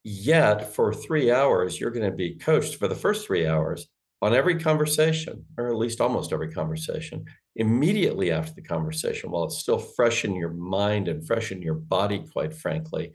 yet, 0.05 0.75
for 0.75 0.93
three 0.93 1.31
hours, 1.31 1.81
you're 1.81 1.91
going 1.91 2.11
to 2.11 2.15
be 2.15 2.35
coached 2.35 2.75
for 2.75 2.87
the 2.87 2.95
first 2.95 3.27
three 3.27 3.47
hours 3.47 3.89
on 4.21 4.35
every 4.35 4.61
conversation, 4.61 5.47
or 5.57 5.69
at 5.69 5.79
least 5.79 6.03
almost 6.03 6.31
every 6.31 6.53
conversation, 6.53 7.25
immediately 7.57 8.31
after 8.31 8.53
the 8.53 8.61
conversation, 8.61 9.31
while 9.31 9.45
it's 9.45 9.61
still 9.61 9.79
fresh 9.79 10.27
in 10.27 10.35
your 10.35 10.53
mind 10.53 11.09
and 11.09 11.27
fresh 11.27 11.51
in 11.51 11.63
your 11.63 11.73
body, 11.73 12.23
quite 12.31 12.53
frankly, 12.53 13.13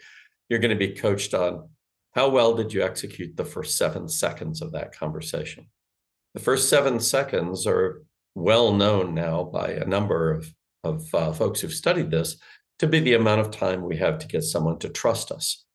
you're 0.50 0.58
going 0.58 0.76
to 0.76 0.88
be 0.88 0.96
coached 0.96 1.36
on 1.36 1.70
how 2.14 2.28
well 2.28 2.56
did 2.56 2.74
you 2.74 2.82
execute 2.82 3.38
the 3.38 3.46
first 3.46 3.78
seven 3.78 4.10
seconds 4.10 4.64
of 4.64 4.72
that 4.72 4.98
conversation? 4.98 5.68
The 6.34 6.42
first 6.42 6.70
seven 6.70 7.00
seconds 7.00 7.68
are 7.68 8.02
well 8.36 8.74
known 8.74 9.14
now 9.14 9.44
by 9.44 9.70
a 9.70 9.86
number 9.86 10.32
of, 10.32 10.52
of 10.84 11.04
uh, 11.14 11.32
folks 11.32 11.62
who've 11.62 11.74
studied 11.74 12.12
this 12.12 12.38
to 12.80 12.88
be 12.88 13.00
the 13.00 13.14
amount 13.14 13.42
of 13.42 13.52
time 13.52 13.84
we 13.84 13.98
have 13.98 14.20
to 14.20 14.28
get 14.28 14.44
someone 14.44 14.80
to 14.80 14.90
trust 14.90 15.32
us. 15.32 15.66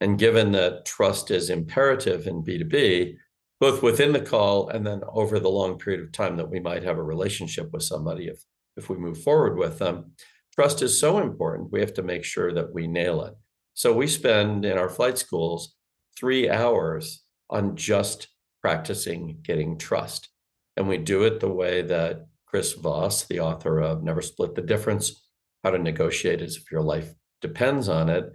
And 0.00 0.18
given 0.18 0.52
that 0.52 0.84
trust 0.84 1.30
is 1.30 1.48
imperative 1.48 2.26
in 2.26 2.42
B2B, 2.42 3.16
both 3.62 3.80
within 3.80 4.12
the 4.12 4.20
call 4.20 4.70
and 4.70 4.84
then 4.84 5.02
over 5.12 5.38
the 5.38 5.48
long 5.48 5.78
period 5.78 6.00
of 6.02 6.10
time 6.10 6.36
that 6.36 6.50
we 6.50 6.58
might 6.58 6.82
have 6.82 6.98
a 6.98 7.02
relationship 7.02 7.72
with 7.72 7.84
somebody 7.84 8.26
if 8.26 8.42
if 8.76 8.90
we 8.90 8.96
move 8.96 9.22
forward 9.22 9.56
with 9.56 9.78
them 9.78 10.10
trust 10.52 10.82
is 10.82 10.98
so 10.98 11.18
important 11.18 11.70
we 11.70 11.78
have 11.78 11.94
to 11.94 12.02
make 12.02 12.24
sure 12.24 12.52
that 12.52 12.74
we 12.74 12.88
nail 12.88 13.22
it 13.22 13.34
so 13.74 13.92
we 13.92 14.08
spend 14.08 14.64
in 14.64 14.76
our 14.76 14.88
flight 14.88 15.16
schools 15.16 15.76
three 16.18 16.50
hours 16.50 17.22
on 17.50 17.76
just 17.76 18.26
practicing 18.60 19.38
getting 19.42 19.78
trust 19.78 20.28
and 20.76 20.88
we 20.88 20.98
do 20.98 21.24
it 21.24 21.40
the 21.40 21.52
way 21.52 21.82
that 21.82 22.26
chris 22.46 22.72
voss 22.72 23.24
the 23.26 23.40
author 23.40 23.80
of 23.80 24.02
never 24.02 24.22
split 24.22 24.54
the 24.54 24.62
difference 24.62 25.28
how 25.64 25.70
to 25.70 25.78
negotiate 25.78 26.42
as 26.42 26.56
if 26.56 26.70
your 26.70 26.82
life 26.82 27.12
depends 27.40 27.88
on 27.88 28.08
it 28.08 28.32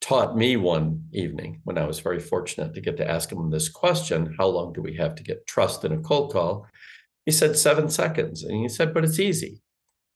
taught 0.00 0.36
me 0.36 0.56
one 0.56 1.04
evening 1.12 1.60
when 1.64 1.76
I 1.76 1.86
was 1.86 2.00
very 2.00 2.20
fortunate 2.20 2.74
to 2.74 2.80
get 2.80 2.96
to 2.98 3.08
ask 3.08 3.32
him 3.32 3.50
this 3.50 3.68
question 3.68 4.34
How 4.38 4.46
long 4.46 4.72
do 4.72 4.82
we 4.82 4.96
have 4.96 5.14
to 5.16 5.22
get 5.22 5.46
trust 5.46 5.84
in 5.84 5.92
a 5.92 5.98
cold 5.98 6.32
call? 6.32 6.66
He 7.26 7.32
said 7.32 7.58
seven 7.58 7.88
seconds. 7.88 8.44
And 8.44 8.56
he 8.56 8.68
said, 8.68 8.94
But 8.94 9.04
it's 9.04 9.18
easy. 9.18 9.60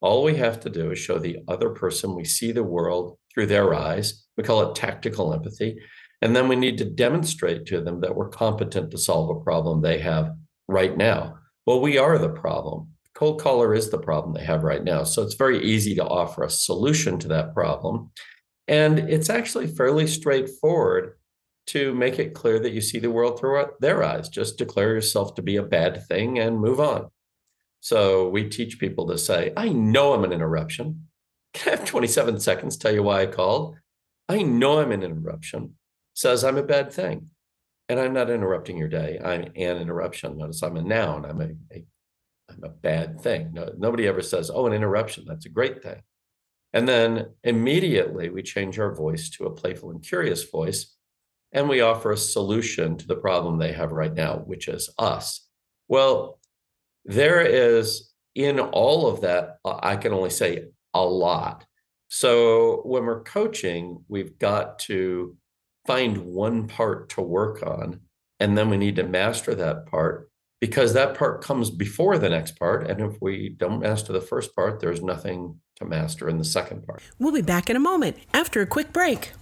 All 0.00 0.22
we 0.22 0.36
have 0.36 0.60
to 0.60 0.70
do 0.70 0.90
is 0.90 0.98
show 0.98 1.18
the 1.18 1.38
other 1.48 1.70
person 1.70 2.14
we 2.14 2.24
see 2.24 2.52
the 2.52 2.64
world 2.64 3.18
through 3.32 3.46
their 3.46 3.74
eyes. 3.74 4.26
We 4.36 4.44
call 4.44 4.70
it 4.70 4.74
tactical 4.74 5.32
empathy. 5.32 5.78
And 6.22 6.34
then 6.34 6.48
we 6.48 6.56
need 6.56 6.78
to 6.78 6.84
demonstrate 6.84 7.66
to 7.66 7.80
them 7.80 8.00
that 8.00 8.14
we're 8.14 8.28
competent 8.28 8.90
to 8.92 8.98
solve 8.98 9.30
a 9.30 9.40
problem 9.40 9.80
they 9.80 9.98
have 9.98 10.32
right 10.68 10.96
now. 10.96 11.38
Well, 11.66 11.80
we 11.80 11.98
are 11.98 12.18
the 12.18 12.28
problem. 12.28 12.88
Cold 13.14 13.40
caller 13.40 13.74
is 13.74 13.90
the 13.90 13.98
problem 13.98 14.34
they 14.34 14.44
have 14.44 14.64
right 14.64 14.82
now. 14.82 15.04
So 15.04 15.22
it's 15.22 15.34
very 15.34 15.62
easy 15.62 15.94
to 15.96 16.04
offer 16.04 16.42
a 16.42 16.50
solution 16.50 17.18
to 17.20 17.28
that 17.28 17.54
problem. 17.54 18.10
And 18.68 18.98
it's 18.98 19.30
actually 19.30 19.66
fairly 19.66 20.06
straightforward 20.06 21.18
to 21.68 21.94
make 21.94 22.18
it 22.18 22.34
clear 22.34 22.58
that 22.58 22.72
you 22.72 22.80
see 22.80 22.98
the 22.98 23.10
world 23.10 23.38
through 23.38 23.66
their 23.80 24.02
eyes. 24.02 24.28
Just 24.28 24.58
declare 24.58 24.94
yourself 24.94 25.34
to 25.34 25.42
be 25.42 25.56
a 25.56 25.62
bad 25.62 26.06
thing 26.06 26.38
and 26.38 26.58
move 26.58 26.80
on. 26.80 27.10
So 27.80 28.28
we 28.28 28.48
teach 28.48 28.78
people 28.78 29.06
to 29.08 29.18
say, 29.18 29.52
I 29.56 29.68
know 29.68 30.14
I'm 30.14 30.24
an 30.24 30.32
interruption. 30.32 31.08
Can 31.54 31.74
I 31.74 31.76
have 31.76 31.88
27 31.88 32.40
seconds 32.40 32.76
tell 32.76 32.92
you 32.92 33.02
why 33.02 33.22
I 33.22 33.26
called? 33.26 33.76
I 34.28 34.42
know 34.42 34.80
I'm 34.80 34.92
an 34.92 35.02
interruption. 35.02 35.74
Says 36.14 36.44
I'm 36.44 36.56
a 36.56 36.62
bad 36.62 36.92
thing. 36.92 37.30
And 37.92 38.00
I'm 38.00 38.14
not 38.14 38.30
interrupting 38.30 38.78
your 38.78 38.88
day. 38.88 39.20
I'm 39.22 39.42
an 39.42 39.52
interruption. 39.54 40.38
Notice 40.38 40.62
I'm 40.62 40.78
a 40.78 40.82
noun. 40.82 41.26
I'm 41.26 41.42
a, 41.42 41.48
a 41.76 41.84
I'm 42.48 42.64
a 42.64 42.70
bad 42.70 43.20
thing. 43.20 43.50
No, 43.52 43.70
nobody 43.76 44.08
ever 44.08 44.22
says, 44.22 44.50
oh, 44.50 44.64
an 44.64 44.72
interruption. 44.72 45.26
That's 45.28 45.44
a 45.44 45.50
great 45.50 45.82
thing. 45.82 46.00
And 46.72 46.88
then 46.88 47.34
immediately 47.44 48.30
we 48.30 48.42
change 48.42 48.78
our 48.78 48.94
voice 48.94 49.28
to 49.32 49.44
a 49.44 49.50
playful 49.50 49.90
and 49.90 50.02
curious 50.02 50.48
voice, 50.48 50.96
and 51.52 51.68
we 51.68 51.82
offer 51.82 52.12
a 52.12 52.16
solution 52.16 52.96
to 52.96 53.06
the 53.06 53.16
problem 53.16 53.58
they 53.58 53.72
have 53.72 53.92
right 53.92 54.14
now, 54.14 54.38
which 54.38 54.68
is 54.68 54.88
us. 54.98 55.46
Well, 55.86 56.40
there 57.04 57.42
is 57.42 58.10
in 58.34 58.58
all 58.58 59.06
of 59.06 59.20
that, 59.20 59.58
uh, 59.66 59.80
I 59.82 59.96
can 59.96 60.14
only 60.14 60.30
say 60.30 60.68
a 60.94 61.04
lot. 61.04 61.66
So 62.08 62.80
when 62.86 63.04
we're 63.04 63.22
coaching, 63.22 64.02
we've 64.08 64.38
got 64.38 64.78
to 64.78 65.36
find 65.86 66.18
one 66.18 66.68
part 66.68 67.08
to 67.10 67.20
work 67.20 67.62
on, 67.62 68.00
and 68.40 68.56
then 68.56 68.70
we 68.70 68.76
need 68.76 68.96
to 68.96 69.04
master 69.04 69.54
that 69.54 69.86
part 69.86 70.30
because 70.60 70.92
that 70.92 71.16
part 71.16 71.42
comes 71.42 71.70
before 71.70 72.18
the 72.18 72.30
next 72.30 72.58
part. 72.58 72.88
And 72.88 73.00
if 73.00 73.20
we 73.20 73.48
don't 73.48 73.80
master 73.80 74.12
the 74.12 74.20
first 74.20 74.54
part, 74.54 74.80
there's 74.80 75.02
nothing 75.02 75.58
to 75.76 75.84
master 75.84 76.28
in 76.28 76.38
the 76.38 76.44
second 76.44 76.86
part. 76.86 77.02
We'll 77.18 77.32
be 77.32 77.42
back 77.42 77.68
in 77.68 77.76
a 77.76 77.80
moment 77.80 78.16
after 78.32 78.60
a 78.60 78.66
quick 78.66 78.92
break. 78.92 79.32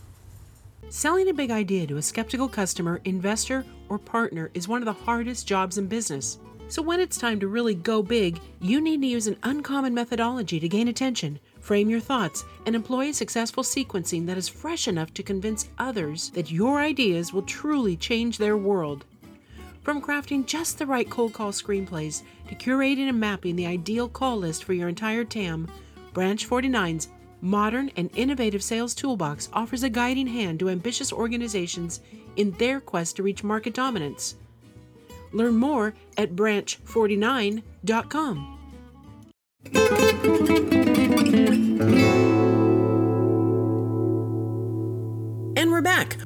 Selling 0.88 1.28
a 1.28 1.35
big 1.35 1.50
idea 1.50 1.87
to 1.87 1.99
a 1.99 2.02
skeptical 2.02 2.49
customer, 2.49 3.00
investor, 3.04 3.64
or 3.88 3.99
partner 3.99 4.50
is 4.54 4.66
one 4.66 4.80
of 4.82 4.87
the 4.87 5.04
hardest 5.04 5.47
jobs 5.47 5.78
in 5.78 5.87
business. 5.87 6.38
So, 6.71 6.83
when 6.83 7.00
it's 7.00 7.19
time 7.19 7.41
to 7.41 7.49
really 7.49 7.75
go 7.75 8.00
big, 8.00 8.39
you 8.61 8.81
need 8.81 9.00
to 9.00 9.07
use 9.09 9.27
an 9.27 9.37
uncommon 9.43 9.93
methodology 9.93 10.61
to 10.61 10.69
gain 10.69 10.87
attention, 10.87 11.41
frame 11.59 11.91
your 11.91 11.99
thoughts, 11.99 12.45
and 12.65 12.77
employ 12.77 13.09
a 13.09 13.12
successful 13.12 13.65
sequencing 13.65 14.25
that 14.27 14.39
is 14.39 14.49
fresh 14.49 14.87
enough 14.87 15.12
to 15.15 15.25
convince 15.25 15.69
others 15.79 16.31
that 16.31 16.53
your 16.53 16.79
ideas 16.79 17.33
will 17.33 17.43
truly 17.43 17.97
change 17.97 18.39
their 18.39 18.57
world. 18.57 19.05
From 19.83 20.00
crafting 20.00 20.47
just 20.47 20.79
the 20.79 20.87
right 20.87 21.11
cold 21.11 21.33
call 21.33 21.50
screenplays 21.50 22.23
to 22.49 22.55
curating 22.55 23.09
and 23.09 23.19
mapping 23.19 23.57
the 23.57 23.67
ideal 23.67 24.09
call 24.09 24.37
list 24.37 24.62
for 24.62 24.73
your 24.73 24.89
entire 24.89 25.25
TAM, 25.25 25.67
Branch 26.12 26.49
49's 26.49 27.09
modern 27.41 27.91
and 27.97 28.11
innovative 28.15 28.62
sales 28.62 28.95
toolbox 28.95 29.49
offers 29.53 29.83
a 29.83 29.91
guiding 29.91 30.29
hand 30.29 30.61
to 30.61 30.71
ambitious 30.71 31.12
organizations 31.12 31.99
in 32.37 32.53
their 32.53 32.79
quest 32.79 33.17
to 33.17 33.25
reach 33.25 33.43
market 33.43 33.75
dominance. 33.75 34.37
Learn 35.32 35.56
more 35.56 35.94
at 36.16 36.37
branch49.com. 36.37 38.56
And 45.56 45.70
we're 45.70 45.82
back. 45.82 46.16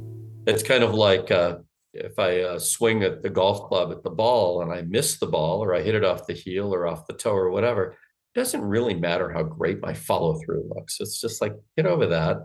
It's 0.47 0.63
kind 0.63 0.85
of 0.85 0.95
like 0.95 1.31
uh, 1.31 1.57
if 1.95 2.19
I 2.19 2.41
uh, 2.41 2.59
swing 2.59 3.03
at 3.03 3.23
the 3.23 3.31
golf 3.31 3.69
club 3.69 3.93
at 3.93 4.03
the 4.03 4.11
ball 4.11 4.63
and 4.63 4.73
I 4.73 4.83
miss 4.83 5.19
the 5.19 5.27
ball 5.27 5.63
or 5.63 5.75
I 5.75 5.83
hit 5.83 5.95
it 5.95 6.05
off 6.05 6.27
the 6.27 6.35
heel 6.35 6.75
or 6.75 6.87
off 6.87 7.07
the 7.07 7.15
toe 7.15 7.35
or 7.35 7.51
whatever, 7.51 7.93
it 7.93 8.39
doesn't 8.39 8.63
really 8.63 8.95
matter 8.95 9.33
how 9.33 9.43
great 9.43 9.81
my 9.81 9.95
follow 9.95 10.39
through 10.41 10.71
looks. 10.75 10.99
It's 11.01 11.21
just 11.21 11.41
like, 11.41 11.55
get 11.77 11.87
over 11.87 12.07
that. 12.07 12.39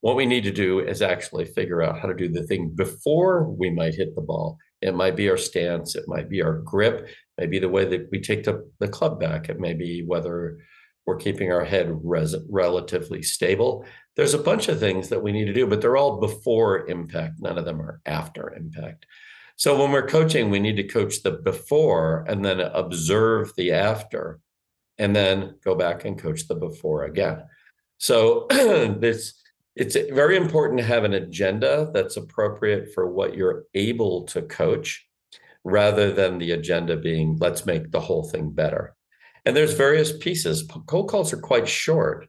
What 0.00 0.16
we 0.16 0.26
need 0.26 0.44
to 0.44 0.52
do 0.52 0.80
is 0.80 1.02
actually 1.02 1.46
figure 1.46 1.82
out 1.82 1.98
how 1.98 2.08
to 2.08 2.14
do 2.14 2.28
the 2.28 2.46
thing 2.46 2.72
before 2.74 3.44
we 3.44 3.70
might 3.70 3.94
hit 3.94 4.14
the 4.14 4.20
ball. 4.20 4.58
It 4.82 4.94
might 4.94 5.16
be 5.16 5.28
our 5.30 5.36
stance, 5.36 5.94
it 5.94 6.04
might 6.06 6.28
be 6.28 6.42
our 6.42 6.58
grip, 6.58 7.08
maybe 7.38 7.58
the 7.58 7.68
way 7.68 7.84
that 7.84 8.08
we 8.10 8.20
take 8.20 8.44
the, 8.44 8.70
the 8.78 8.88
club 8.88 9.18
back, 9.18 9.48
it 9.48 9.58
may 9.58 9.74
be 9.74 10.02
whether 10.02 10.58
we're 11.06 11.16
keeping 11.16 11.52
our 11.52 11.64
head 11.64 12.00
res- 12.02 12.34
relatively 12.50 13.22
stable. 13.22 13.84
There's 14.16 14.34
a 14.34 14.38
bunch 14.38 14.68
of 14.68 14.80
things 14.80 15.08
that 15.08 15.22
we 15.22 15.32
need 15.32 15.46
to 15.46 15.52
do, 15.52 15.66
but 15.66 15.80
they're 15.80 15.96
all 15.96 16.20
before 16.20 16.88
impact. 16.88 17.34
None 17.38 17.58
of 17.58 17.64
them 17.64 17.80
are 17.80 18.00
after 18.06 18.52
impact. 18.54 19.06
So 19.56 19.80
when 19.80 19.92
we're 19.92 20.06
coaching, 20.06 20.50
we 20.50 20.60
need 20.60 20.76
to 20.76 20.82
coach 20.82 21.22
the 21.22 21.30
before 21.30 22.24
and 22.28 22.44
then 22.44 22.60
observe 22.60 23.52
the 23.56 23.72
after 23.72 24.40
and 24.98 25.14
then 25.14 25.54
go 25.64 25.74
back 25.74 26.04
and 26.04 26.18
coach 26.18 26.46
the 26.48 26.54
before 26.54 27.04
again. 27.04 27.44
So 27.98 28.46
this 28.50 29.34
it's 29.76 29.94
very 29.94 30.36
important 30.36 30.78
to 30.80 30.86
have 30.86 31.04
an 31.04 31.12
agenda 31.12 31.90
that's 31.92 32.16
appropriate 32.16 32.94
for 32.94 33.06
what 33.06 33.34
you're 33.34 33.64
able 33.74 34.24
to 34.24 34.40
coach 34.40 35.06
rather 35.64 36.12
than 36.12 36.38
the 36.38 36.52
agenda 36.52 36.96
being 36.96 37.36
let's 37.40 37.66
make 37.66 37.90
the 37.90 38.00
whole 38.00 38.24
thing 38.24 38.50
better. 38.50 38.96
And 39.44 39.54
there's 39.54 39.74
various 39.74 40.16
pieces. 40.16 40.66
Cold 40.86 41.08
calls 41.08 41.32
are 41.32 41.38
quite 41.38 41.68
short, 41.68 42.26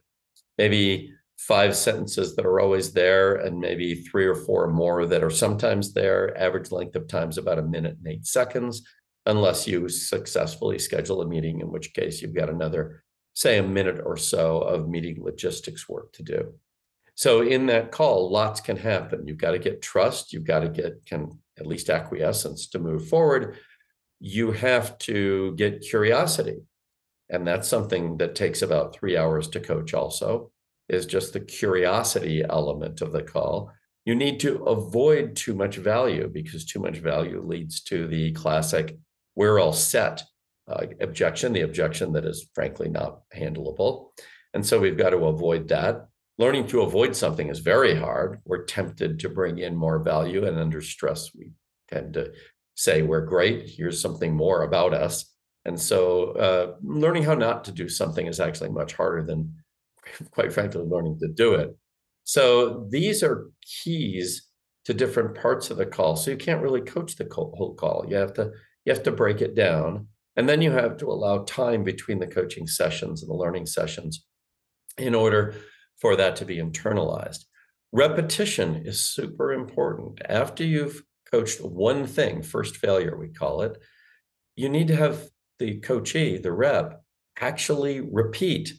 maybe 0.58 1.12
five 1.38 1.74
sentences 1.74 2.36
that 2.36 2.44
are 2.44 2.60
always 2.60 2.92
there 2.92 3.36
and 3.36 3.58
maybe 3.58 3.94
three 3.94 4.26
or 4.26 4.34
four 4.34 4.68
more 4.68 5.06
that 5.06 5.24
are 5.24 5.30
sometimes 5.30 5.94
there. 5.94 6.36
Average 6.36 6.70
length 6.70 6.96
of 6.96 7.08
time 7.08 7.30
is 7.30 7.38
about 7.38 7.58
a 7.58 7.62
minute 7.62 7.96
and 7.96 8.12
eight 8.12 8.26
seconds, 8.26 8.82
unless 9.24 9.66
you 9.66 9.88
successfully 9.88 10.78
schedule 10.78 11.22
a 11.22 11.26
meeting, 11.26 11.60
in 11.60 11.70
which 11.70 11.94
case 11.94 12.20
you've 12.20 12.34
got 12.34 12.50
another, 12.50 13.02
say, 13.34 13.58
a 13.58 13.62
minute 13.62 14.00
or 14.04 14.16
so 14.16 14.58
of 14.58 14.88
meeting 14.88 15.22
logistics 15.22 15.88
work 15.88 16.12
to 16.12 16.22
do. 16.22 16.52
So 17.18 17.40
in 17.40 17.66
that 17.66 17.90
call, 17.90 18.30
lots 18.30 18.60
can 18.60 18.76
happen. 18.76 19.26
You've 19.26 19.38
got 19.38 19.50
to 19.50 19.58
get 19.58 19.82
trust. 19.82 20.32
You've 20.32 20.44
got 20.44 20.60
to 20.60 20.68
get 20.68 21.04
can 21.04 21.36
at 21.58 21.66
least 21.66 21.90
acquiescence 21.90 22.68
to 22.68 22.78
move 22.78 23.08
forward. 23.08 23.56
You 24.20 24.52
have 24.52 24.96
to 24.98 25.52
get 25.56 25.80
curiosity. 25.80 26.60
And 27.28 27.44
that's 27.44 27.66
something 27.66 28.18
that 28.18 28.36
takes 28.36 28.62
about 28.62 28.94
three 28.94 29.16
hours 29.16 29.48
to 29.48 29.58
coach 29.58 29.94
also, 29.94 30.52
is 30.88 31.06
just 31.06 31.32
the 31.32 31.40
curiosity 31.40 32.44
element 32.48 33.00
of 33.00 33.10
the 33.10 33.24
call. 33.24 33.72
You 34.04 34.14
need 34.14 34.38
to 34.40 34.62
avoid 34.66 35.34
too 35.34 35.54
much 35.54 35.74
value 35.74 36.28
because 36.28 36.64
too 36.64 36.78
much 36.78 36.98
value 36.98 37.42
leads 37.44 37.80
to 37.90 38.06
the 38.06 38.30
classic, 38.30 38.96
we're 39.34 39.58
all 39.58 39.72
set 39.72 40.22
uh, 40.68 40.86
objection, 41.00 41.52
the 41.52 41.62
objection 41.62 42.12
that 42.12 42.24
is 42.24 42.48
frankly 42.54 42.88
not 42.88 43.22
handleable. 43.36 44.10
And 44.54 44.64
so 44.64 44.78
we've 44.78 44.96
got 44.96 45.10
to 45.10 45.26
avoid 45.26 45.66
that 45.68 46.07
learning 46.38 46.68
to 46.68 46.82
avoid 46.82 47.14
something 47.14 47.48
is 47.48 47.58
very 47.58 47.94
hard. 47.94 48.40
We're 48.44 48.64
tempted 48.64 49.18
to 49.20 49.28
bring 49.28 49.58
in 49.58 49.76
more 49.76 49.98
value, 49.98 50.46
and 50.46 50.58
under 50.58 50.80
stress, 50.80 51.34
we 51.34 51.50
tend 51.90 52.14
to 52.14 52.32
say, 52.76 53.02
We're 53.02 53.26
great. 53.26 53.68
Here's 53.68 54.00
something 54.00 54.34
more 54.34 54.62
about 54.62 54.94
us. 54.94 55.34
And 55.64 55.78
so, 55.78 56.32
uh, 56.32 56.74
learning 56.82 57.24
how 57.24 57.34
not 57.34 57.64
to 57.64 57.72
do 57.72 57.88
something 57.88 58.26
is 58.26 58.40
actually 58.40 58.70
much 58.70 58.94
harder 58.94 59.24
than, 59.24 59.54
quite 60.30 60.52
frankly, 60.52 60.82
learning 60.82 61.18
to 61.20 61.28
do 61.28 61.54
it. 61.54 61.76
So, 62.24 62.86
these 62.88 63.22
are 63.22 63.50
keys 63.82 64.46
to 64.84 64.94
different 64.94 65.34
parts 65.34 65.70
of 65.70 65.76
the 65.76 65.86
call. 65.86 66.16
So, 66.16 66.30
you 66.30 66.36
can't 66.36 66.62
really 66.62 66.80
coach 66.80 67.16
the 67.16 67.28
whole 67.30 67.74
call. 67.74 68.06
You 68.08 68.16
have 68.16 68.32
to 68.34 68.52
you 68.84 68.94
have 68.94 69.02
to 69.02 69.12
break 69.12 69.42
it 69.42 69.54
down, 69.54 70.06
and 70.36 70.48
then 70.48 70.62
you 70.62 70.70
have 70.70 70.96
to 70.98 71.10
allow 71.10 71.44
time 71.44 71.82
between 71.82 72.20
the 72.20 72.26
coaching 72.26 72.66
sessions 72.66 73.22
and 73.22 73.30
the 73.30 73.34
learning 73.34 73.66
sessions 73.66 74.24
in 74.96 75.14
order 75.14 75.54
for 76.00 76.16
that 76.16 76.36
to 76.36 76.44
be 76.44 76.56
internalized. 76.56 77.44
Repetition 77.92 78.86
is 78.86 79.04
super 79.04 79.52
important. 79.52 80.20
After 80.28 80.64
you've 80.64 81.02
coached 81.30 81.60
one 81.60 82.06
thing, 82.06 82.42
first 82.42 82.76
failure, 82.76 83.16
we 83.16 83.28
call 83.28 83.62
it, 83.62 83.78
you 84.56 84.68
need 84.68 84.88
to 84.88 84.96
have 84.96 85.28
the 85.58 85.78
coachee, 85.80 86.38
the 86.38 86.52
rep, 86.52 87.02
actually 87.40 88.00
repeat 88.00 88.72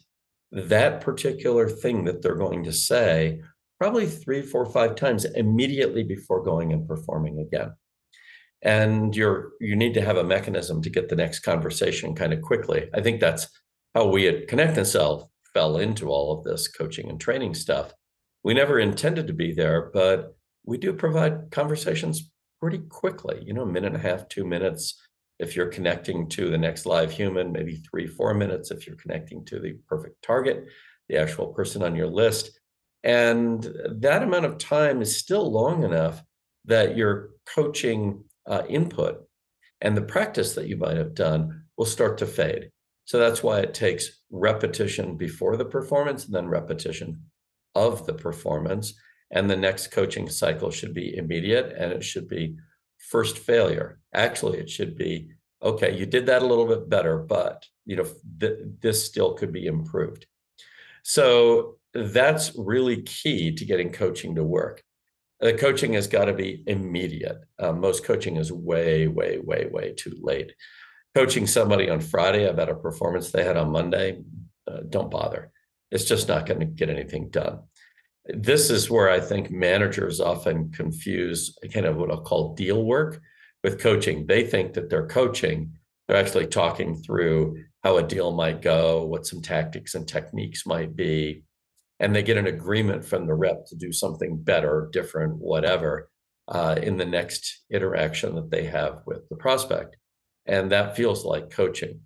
that 0.52 1.00
particular 1.00 1.68
thing 1.68 2.04
that 2.04 2.22
they're 2.22 2.34
going 2.34 2.64
to 2.64 2.72
say 2.72 3.40
probably 3.78 4.06
three, 4.06 4.42
four, 4.42 4.66
five 4.66 4.94
times 4.94 5.24
immediately 5.24 6.02
before 6.02 6.42
going 6.42 6.72
and 6.72 6.86
performing 6.86 7.40
again. 7.40 7.72
And 8.62 9.16
you're 9.16 9.52
you 9.58 9.74
need 9.74 9.94
to 9.94 10.02
have 10.02 10.18
a 10.18 10.24
mechanism 10.24 10.82
to 10.82 10.90
get 10.90 11.08
the 11.08 11.16
next 11.16 11.40
conversation 11.40 12.14
kind 12.14 12.34
of 12.34 12.42
quickly. 12.42 12.90
I 12.92 13.00
think 13.00 13.20
that's 13.20 13.48
how 13.94 14.08
we 14.08 14.28
at 14.28 14.48
Connect 14.48 14.76
and 14.76 14.86
Sell 14.86 15.29
fell 15.52 15.78
into 15.78 16.08
all 16.08 16.36
of 16.36 16.44
this 16.44 16.68
coaching 16.68 17.08
and 17.08 17.20
training 17.20 17.54
stuff. 17.54 17.92
We 18.42 18.54
never 18.54 18.78
intended 18.78 19.26
to 19.26 19.32
be 19.32 19.52
there, 19.52 19.90
but 19.92 20.36
we 20.64 20.78
do 20.78 20.92
provide 20.92 21.50
conversations 21.50 22.30
pretty 22.60 22.78
quickly, 22.78 23.42
you 23.44 23.52
know, 23.52 23.62
a 23.62 23.66
minute 23.66 23.94
and 23.94 23.96
a 23.96 24.08
half, 24.08 24.28
two 24.28 24.44
minutes. 24.44 25.00
If 25.38 25.56
you're 25.56 25.68
connecting 25.68 26.28
to 26.30 26.50
the 26.50 26.58
next 26.58 26.84
live 26.84 27.10
human, 27.10 27.52
maybe 27.52 27.76
three, 27.90 28.06
four 28.06 28.34
minutes. 28.34 28.70
If 28.70 28.86
you're 28.86 28.96
connecting 28.96 29.44
to 29.46 29.58
the 29.58 29.78
perfect 29.88 30.22
target, 30.22 30.66
the 31.08 31.16
actual 31.16 31.48
person 31.48 31.82
on 31.82 31.96
your 31.96 32.06
list. 32.06 32.60
And 33.02 33.66
that 34.00 34.22
amount 34.22 34.44
of 34.44 34.58
time 34.58 35.00
is 35.00 35.16
still 35.16 35.50
long 35.50 35.82
enough 35.82 36.22
that 36.66 36.96
your 36.96 37.30
coaching 37.46 38.24
uh, 38.46 38.62
input 38.68 39.24
and 39.80 39.96
the 39.96 40.02
practice 40.02 40.54
that 40.54 40.68
you 40.68 40.76
might 40.76 40.98
have 40.98 41.14
done 41.14 41.64
will 41.78 41.86
start 41.86 42.18
to 42.18 42.26
fade. 42.26 42.70
So 43.04 43.18
that's 43.18 43.42
why 43.42 43.60
it 43.60 43.74
takes 43.74 44.20
repetition 44.30 45.16
before 45.16 45.56
the 45.56 45.64
performance 45.64 46.26
and 46.26 46.34
then 46.34 46.48
repetition 46.48 47.22
of 47.74 48.06
the 48.06 48.14
performance. 48.14 48.94
And 49.30 49.48
the 49.48 49.56
next 49.56 49.88
coaching 49.88 50.28
cycle 50.28 50.70
should 50.70 50.94
be 50.94 51.16
immediate 51.16 51.74
and 51.76 51.92
it 51.92 52.04
should 52.04 52.28
be 52.28 52.56
first 52.98 53.38
failure. 53.38 54.00
Actually, 54.14 54.58
it 54.58 54.70
should 54.70 54.96
be 54.96 55.30
okay, 55.62 55.96
you 55.96 56.06
did 56.06 56.26
that 56.26 56.42
a 56.42 56.46
little 56.46 56.66
bit 56.66 56.88
better, 56.88 57.18
but 57.18 57.66
you 57.84 57.96
know, 57.96 58.06
th- 58.40 58.58
this 58.80 59.04
still 59.04 59.34
could 59.34 59.52
be 59.52 59.66
improved. 59.66 60.26
So 61.02 61.76
that's 61.92 62.52
really 62.56 63.02
key 63.02 63.52
to 63.54 63.64
getting 63.64 63.92
coaching 63.92 64.34
to 64.36 64.44
work. 64.44 64.82
The 65.40 65.54
coaching 65.54 65.94
has 65.94 66.06
got 66.06 66.26
to 66.26 66.34
be 66.34 66.62
immediate. 66.66 67.38
Uh, 67.58 67.72
most 67.72 68.04
coaching 68.04 68.36
is 68.36 68.52
way, 68.52 69.06
way, 69.06 69.38
way, 69.38 69.68
way 69.70 69.92
too 69.92 70.16
late 70.20 70.52
coaching 71.14 71.46
somebody 71.46 71.90
on 71.90 72.00
Friday 72.00 72.46
about 72.46 72.68
a 72.68 72.74
performance 72.74 73.30
they 73.30 73.44
had 73.44 73.56
on 73.56 73.70
Monday, 73.70 74.20
uh, 74.70 74.80
don't 74.88 75.10
bother. 75.10 75.50
It's 75.90 76.04
just 76.04 76.28
not 76.28 76.46
going 76.46 76.60
to 76.60 76.66
get 76.66 76.88
anything 76.88 77.30
done. 77.30 77.60
This 78.26 78.70
is 78.70 78.90
where 78.90 79.10
I 79.10 79.18
think 79.18 79.50
managers 79.50 80.20
often 80.20 80.70
confuse 80.70 81.58
kind 81.72 81.86
of 81.86 81.96
what 81.96 82.10
I'll 82.10 82.20
call 82.20 82.54
deal 82.54 82.84
work 82.84 83.20
with 83.64 83.80
coaching. 83.80 84.26
They 84.26 84.44
think 84.44 84.74
that 84.74 84.88
they're 84.88 85.06
coaching, 85.06 85.72
they're 86.06 86.16
actually 86.16 86.46
talking 86.46 86.96
through 86.96 87.64
how 87.82 87.96
a 87.96 88.02
deal 88.02 88.30
might 88.30 88.62
go, 88.62 89.04
what 89.04 89.26
some 89.26 89.40
tactics 89.40 89.94
and 89.94 90.06
techniques 90.06 90.66
might 90.66 90.94
be, 90.94 91.42
and 91.98 92.14
they 92.14 92.22
get 92.22 92.36
an 92.36 92.46
agreement 92.46 93.04
from 93.04 93.26
the 93.26 93.34
rep 93.34 93.66
to 93.66 93.76
do 93.76 93.90
something 93.90 94.36
better, 94.36 94.88
different, 94.92 95.36
whatever, 95.38 96.10
uh, 96.48 96.76
in 96.80 96.96
the 96.96 97.06
next 97.06 97.62
interaction 97.70 98.34
that 98.34 98.50
they 98.50 98.64
have 98.64 99.00
with 99.06 99.28
the 99.28 99.36
prospect 99.36 99.96
and 100.50 100.72
that 100.72 100.96
feels 100.96 101.24
like 101.24 101.48
coaching. 101.50 102.00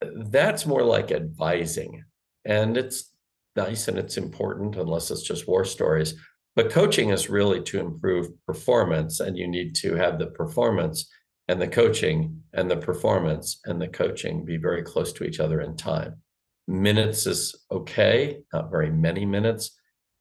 That's 0.00 0.64
more 0.64 0.84
like 0.84 1.10
advising, 1.10 2.04
and 2.44 2.76
it's 2.76 3.10
nice 3.56 3.88
and 3.88 3.98
it's 3.98 4.16
important 4.16 4.76
unless 4.76 5.10
it's 5.10 5.22
just 5.22 5.48
war 5.48 5.64
stories. 5.64 6.14
But 6.56 6.70
coaching 6.70 7.10
is 7.10 7.28
really 7.28 7.60
to 7.62 7.80
improve 7.80 8.28
performance, 8.46 9.18
and 9.18 9.36
you 9.36 9.48
need 9.48 9.74
to 9.76 9.96
have 9.96 10.18
the 10.18 10.28
performance 10.28 11.10
and 11.48 11.60
the 11.60 11.68
coaching 11.68 12.42
and 12.52 12.70
the 12.70 12.76
performance 12.76 13.60
and 13.64 13.82
the 13.82 13.88
coaching 13.88 14.44
be 14.44 14.56
very 14.56 14.82
close 14.82 15.12
to 15.14 15.24
each 15.24 15.40
other 15.40 15.60
in 15.60 15.76
time. 15.76 16.22
Minutes 16.68 17.26
is 17.26 17.56
okay, 17.72 18.38
not 18.52 18.70
very 18.70 18.90
many 18.90 19.26
minutes. 19.26 19.76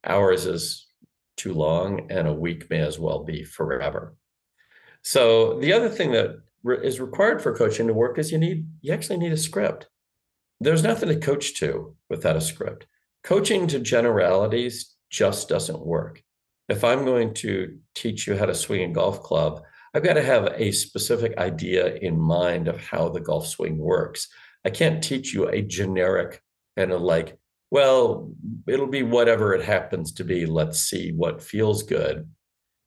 Hours 0.06 0.48
is 0.48 0.88
too 1.38 1.54
long, 1.54 2.12
and 2.12 2.28
a 2.28 2.34
week 2.34 2.68
may 2.72 2.80
as 2.80 2.98
well 2.98 3.24
be 3.24 3.44
forever. 3.44 4.16
So, 5.04 5.60
the 5.60 5.74
other 5.74 5.90
thing 5.90 6.12
that 6.14 6.43
is 6.66 7.00
required 7.00 7.42
for 7.42 7.56
coaching 7.56 7.88
to 7.88 7.94
work 7.94 8.18
is 8.18 8.32
you 8.32 8.38
need 8.38 8.68
you 8.82 8.94
actually 8.94 9.18
need 9.18 9.34
a 9.34 9.38
script. 9.38 9.88
There's 10.60 10.84
nothing 10.84 11.10
to 11.10 11.18
coach 11.18 11.60
to 11.60 11.96
without 12.10 12.38
a 12.38 12.42
script. 12.42 12.88
Coaching 13.24 13.68
to 13.68 13.80
generalities 13.80 14.96
just 15.10 15.50
doesn't 15.50 15.86
work. 15.86 16.22
If 16.70 16.84
I'm 16.84 17.06
going 17.06 17.34
to 17.36 17.78
teach 17.96 18.28
you 18.28 18.38
how 18.38 18.46
to 18.46 18.56
swing 18.56 18.90
a 18.90 18.94
golf 18.94 19.22
club, 19.22 19.62
I've 19.94 20.04
got 20.04 20.14
to 20.14 20.24
have 20.24 20.54
a 20.56 20.72
specific 20.72 21.38
idea 21.38 21.96
in 21.96 22.20
mind 22.20 22.68
of 22.68 22.82
how 22.82 23.10
the 23.10 23.20
golf 23.20 23.48
swing 23.48 23.78
works. 23.78 24.28
I 24.66 24.70
can't 24.70 25.04
teach 25.04 25.34
you 25.34 25.48
a 25.48 25.62
generic 25.62 26.42
kind 26.78 26.92
of 26.92 27.02
like, 27.02 27.38
well, 27.70 28.32
it'll 28.68 28.88
be 28.88 29.04
whatever 29.04 29.54
it 29.54 29.66
happens 29.66 30.14
to 30.14 30.24
be. 30.24 30.46
Let's 30.46 30.80
see 30.80 31.12
what 31.12 31.44
feels 31.44 31.84
good. 31.84 32.30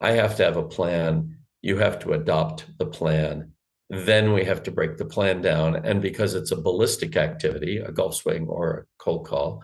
I 0.01 0.13
have 0.13 0.37
to 0.37 0.45
have 0.45 0.57
a 0.57 0.67
plan. 0.67 1.39
You 1.63 1.77
have 1.79 1.99
to 2.01 2.13
adopt 2.13 2.67
the 2.79 2.87
plan 2.87 3.53
then 3.89 4.33
we 4.33 4.45
have 4.45 4.63
to 4.65 4.71
break 4.71 4.97
the 4.97 5.05
plan 5.05 5.41
down. 5.41 5.77
And 5.77 6.03
because 6.03 6.35
it's 6.35 6.51
a 6.51 6.61
ballistic 6.61 7.17
activity, 7.17 7.79
a 7.79 7.93
golf 7.93 8.17
swing 8.17 8.47
or 8.49 8.71
a 8.71 8.85
cold 8.99 9.27
call, 9.27 9.63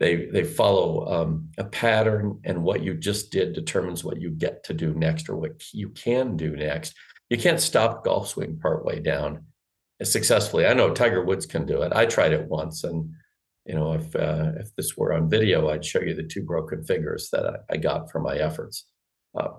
they 0.00 0.26
they 0.26 0.42
follow 0.42 1.06
um, 1.06 1.50
a 1.58 1.64
pattern, 1.64 2.40
and 2.42 2.64
what 2.64 2.82
you 2.82 2.94
just 2.94 3.30
did 3.30 3.52
determines 3.52 4.02
what 4.02 4.20
you 4.20 4.30
get 4.30 4.64
to 4.64 4.74
do 4.74 4.92
next 4.94 5.28
or 5.28 5.36
what 5.36 5.62
you 5.72 5.90
can 5.90 6.36
do 6.36 6.56
next. 6.56 6.94
You 7.30 7.38
can't 7.38 7.60
stop 7.60 8.04
golf 8.04 8.28
swing 8.28 8.58
partway 8.60 8.98
down 8.98 9.44
successfully. 10.02 10.66
I 10.66 10.74
know 10.74 10.92
Tiger 10.92 11.24
Woods 11.24 11.46
can 11.46 11.66
do 11.66 11.82
it. 11.82 11.92
I 11.92 12.06
tried 12.06 12.32
it 12.32 12.48
once, 12.48 12.82
and 12.82 13.12
you 13.64 13.76
know 13.76 13.92
if 13.92 14.16
uh, 14.16 14.52
if 14.56 14.74
this 14.74 14.96
were 14.96 15.12
on 15.12 15.30
video, 15.30 15.70
I'd 15.70 15.84
show 15.84 16.00
you 16.00 16.14
the 16.14 16.24
two 16.24 16.42
broken 16.42 16.82
fingers 16.82 17.30
that 17.30 17.46
I, 17.46 17.74
I 17.74 17.76
got 17.76 18.10
from 18.10 18.24
my 18.24 18.36
efforts. 18.38 18.86
Uh, 19.38 19.50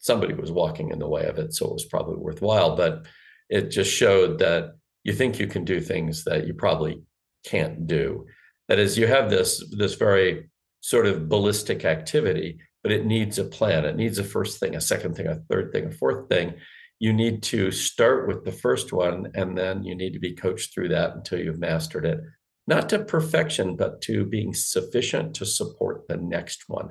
somebody 0.00 0.34
was 0.34 0.50
walking 0.50 0.90
in 0.90 0.98
the 0.98 1.08
way 1.08 1.26
of 1.26 1.38
it, 1.38 1.54
so 1.54 1.66
it 1.66 1.74
was 1.74 1.84
probably 1.84 2.16
worthwhile, 2.16 2.74
but 2.74 3.06
it 3.48 3.70
just 3.70 3.92
showed 3.92 4.38
that 4.38 4.74
you 5.04 5.12
think 5.12 5.38
you 5.38 5.46
can 5.46 5.64
do 5.64 5.80
things 5.80 6.24
that 6.24 6.46
you 6.46 6.54
probably 6.54 7.02
can't 7.44 7.86
do. 7.86 8.26
That 8.68 8.78
is, 8.78 8.96
you 8.96 9.06
have 9.06 9.30
this 9.30 9.62
this 9.76 9.94
very 9.94 10.50
sort 10.80 11.06
of 11.06 11.28
ballistic 11.28 11.84
activity, 11.84 12.58
but 12.82 12.92
it 12.92 13.04
needs 13.06 13.38
a 13.38 13.44
plan. 13.44 13.84
It 13.84 13.96
needs 13.96 14.18
a 14.18 14.24
first 14.24 14.58
thing, 14.60 14.74
a 14.74 14.80
second 14.80 15.14
thing, 15.14 15.26
a 15.26 15.42
third 15.50 15.72
thing, 15.72 15.86
a 15.86 15.90
fourth 15.90 16.28
thing. 16.28 16.54
You 16.98 17.12
need 17.12 17.42
to 17.44 17.70
start 17.72 18.28
with 18.28 18.44
the 18.44 18.52
first 18.52 18.92
one, 18.92 19.32
and 19.34 19.58
then 19.58 19.82
you 19.84 19.94
need 19.96 20.12
to 20.12 20.20
be 20.20 20.34
coached 20.34 20.72
through 20.72 20.88
that 20.90 21.14
until 21.16 21.40
you've 21.40 21.58
mastered 21.58 22.06
it. 22.06 22.20
not 22.66 22.88
to 22.88 23.04
perfection, 23.04 23.76
but 23.76 24.00
to 24.02 24.24
being 24.24 24.54
sufficient 24.54 25.34
to 25.34 25.46
support 25.46 26.06
the 26.08 26.16
next 26.16 26.64
one. 26.68 26.90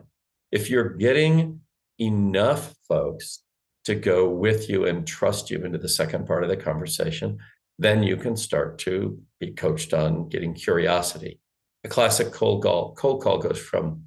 If 0.52 0.70
you're 0.70 0.90
getting 0.96 1.62
enough 2.00 2.76
folks 2.88 3.44
to 3.86 3.96
go 3.96 4.30
with 4.30 4.70
you 4.70 4.86
and 4.86 5.08
trust 5.08 5.50
you 5.50 5.64
into 5.64 5.78
the 5.78 5.90
second 5.90 6.28
part 6.28 6.44
of 6.44 6.50
the 6.50 6.58
conversation, 6.58 7.38
then 7.80 8.04
you 8.04 8.16
can 8.16 8.36
start 8.36 8.78
to 8.80 9.20
be 9.40 9.52
coached 9.52 9.94
on 9.94 10.30
getting 10.30 10.54
curiosity. 10.54 11.40
A 11.84 11.90
classic 11.90 12.32
cold 12.32 12.64
call, 12.64 12.94
cold 12.94 13.24
call 13.24 13.40
goes 13.40 13.60
from 13.60 14.04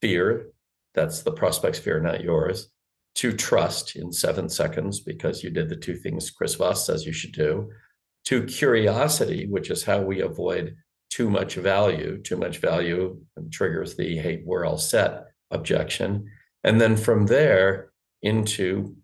fear, 0.00 0.48
that's 0.94 1.22
the 1.22 1.32
prospect's 1.32 1.78
fear, 1.78 2.00
not 2.00 2.22
yours, 2.22 2.68
to 3.14 3.32
trust 3.32 3.96
in 3.96 4.12
seven 4.12 4.48
seconds 4.48 5.00
because 5.00 5.42
you 5.44 5.50
did 5.50 5.68
the 5.68 5.76
two 5.76 5.94
things 5.94 6.30
Chris 6.30 6.54
Voss 6.54 6.86
says 6.86 7.06
you 7.06 7.12
should 7.12 7.32
do, 7.32 7.70
to 8.24 8.44
curiosity, 8.44 9.46
which 9.48 9.70
is 9.70 9.84
how 9.84 10.00
we 10.00 10.20
avoid 10.20 10.76
too 11.10 11.28
much 11.28 11.56
value. 11.56 12.20
Too 12.22 12.36
much 12.36 12.58
value 12.58 13.20
triggers 13.50 13.96
the 13.96 14.16
hey, 14.16 14.42
we're 14.44 14.64
all 14.64 14.78
set 14.78 15.24
objection. 15.50 16.26
And 16.64 16.80
then 16.80 16.96
from 16.96 17.26
there 17.26 17.90
into 18.22 18.96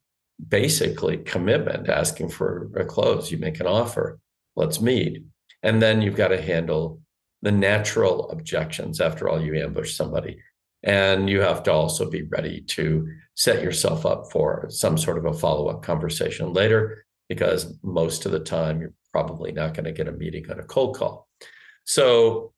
basically 0.47 1.19
commitment, 1.19 1.89
asking 1.89 2.29
for 2.29 2.71
a 2.77 2.85
close. 2.85 3.31
You 3.31 3.39
make 3.39 3.61
an 3.61 3.67
offer, 3.67 4.19
let's 4.57 4.81
meet. 4.81 5.25
And 5.63 5.83
then 5.83 6.03
you've 6.03 6.17
got 6.17 6.29
to 6.29 6.41
handle 6.41 7.01
the 7.43 7.53
natural 7.53 8.31
objections. 8.31 9.01
After 9.01 9.29
all, 9.29 9.41
you 9.41 9.55
ambush 9.55 9.95
somebody. 9.95 10.39
And 10.85 11.29
you 11.29 11.41
have 11.41 11.65
to 11.65 11.73
also 11.73 12.09
be 12.09 12.23
ready 12.23 12.61
to 12.61 13.09
set 13.35 13.63
yourself 13.63 14.07
up 14.07 14.31
for 14.31 14.67
some 14.71 14.97
sort 14.97 15.19
of 15.19 15.25
a 15.25 15.33
follow 15.33 15.69
up 15.69 15.83
conversation 15.83 16.53
later, 16.53 17.05
because 17.29 17.77
most 17.83 18.27
of 18.27 18.33
the 18.33 18.41
time 18.41 18.81
you're 18.81 18.95
probably 19.13 19.51
not 19.51 19.75
going 19.75 19.85
to 19.85 19.93
get 19.93 20.07
a 20.07 20.13
meeting 20.13 20.49
on 20.51 20.61
a 20.61 20.65
cold 20.65 20.97
call. 20.97 21.29
So 21.85 22.53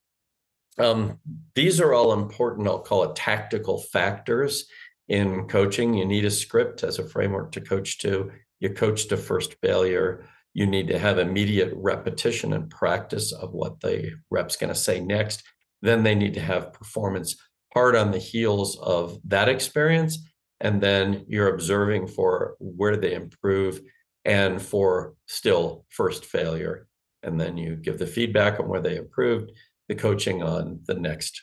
um, 0.79 1.19
these 1.55 1.81
are 1.81 1.95
all 1.95 2.13
important, 2.13 2.69
I'll 2.69 2.81
call 2.81 3.05
it 3.05 3.17
tactical 3.17 3.81
factors 3.81 4.67
in 5.11 5.45
coaching. 5.49 5.93
You 5.93 6.07
need 6.07 6.25
a 6.25 6.31
script 6.31 6.85
as 6.85 6.99
a 6.99 7.09
framework 7.09 7.51
to 7.53 7.61
coach 7.61 7.99
to. 7.99 8.31
You 8.61 8.71
coach 8.71 9.09
to 9.09 9.17
first 9.17 9.57
failure. 9.61 10.25
You 10.55 10.67
need 10.67 10.87
to 10.89 10.99
have 10.99 11.19
immediate 11.19 11.73
repetition 11.77 12.53
and 12.53 12.71
practice 12.71 13.33
of 13.33 13.53
what 13.53 13.81
the 13.81 14.13
rep's 14.31 14.57
going 14.57 14.73
to 14.73 14.79
say 14.79 15.01
next. 15.01 15.43
Then 15.83 16.05
they 16.05 16.15
need 16.15 16.35
to 16.35 16.41
have 16.41 16.73
performance 16.73 17.37
hard 17.75 17.97
on 17.97 18.13
the 18.13 18.19
heels 18.19 18.79
of 18.79 19.19
that 19.25 19.49
experience. 19.49 20.19
And 20.61 20.81
then 20.81 21.25
you're 21.29 21.55
observing 21.55 22.07
for 22.07 22.55
where 22.61 22.97
they 22.97 23.15
improve 23.15 23.81
and 24.25 24.63
for 24.63 25.15
still 25.27 25.87
first 25.89 26.25
failure. 26.25 26.87
And 27.23 27.41
then 27.41 27.57
you 27.57 27.75
give 27.75 27.99
the 27.99 28.07
feedback 28.07 28.61
on 28.61 28.69
where 28.69 28.81
they 28.81 28.97
improved, 28.97 29.51
the 29.89 29.95
coaching 29.97 30.43
on 30.43 30.81
the 30.87 30.95
next 30.95 31.43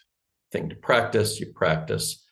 thing 0.53 0.69
to 0.69 0.75
practice. 0.75 1.39
You 1.39 1.51
practice 1.53 2.23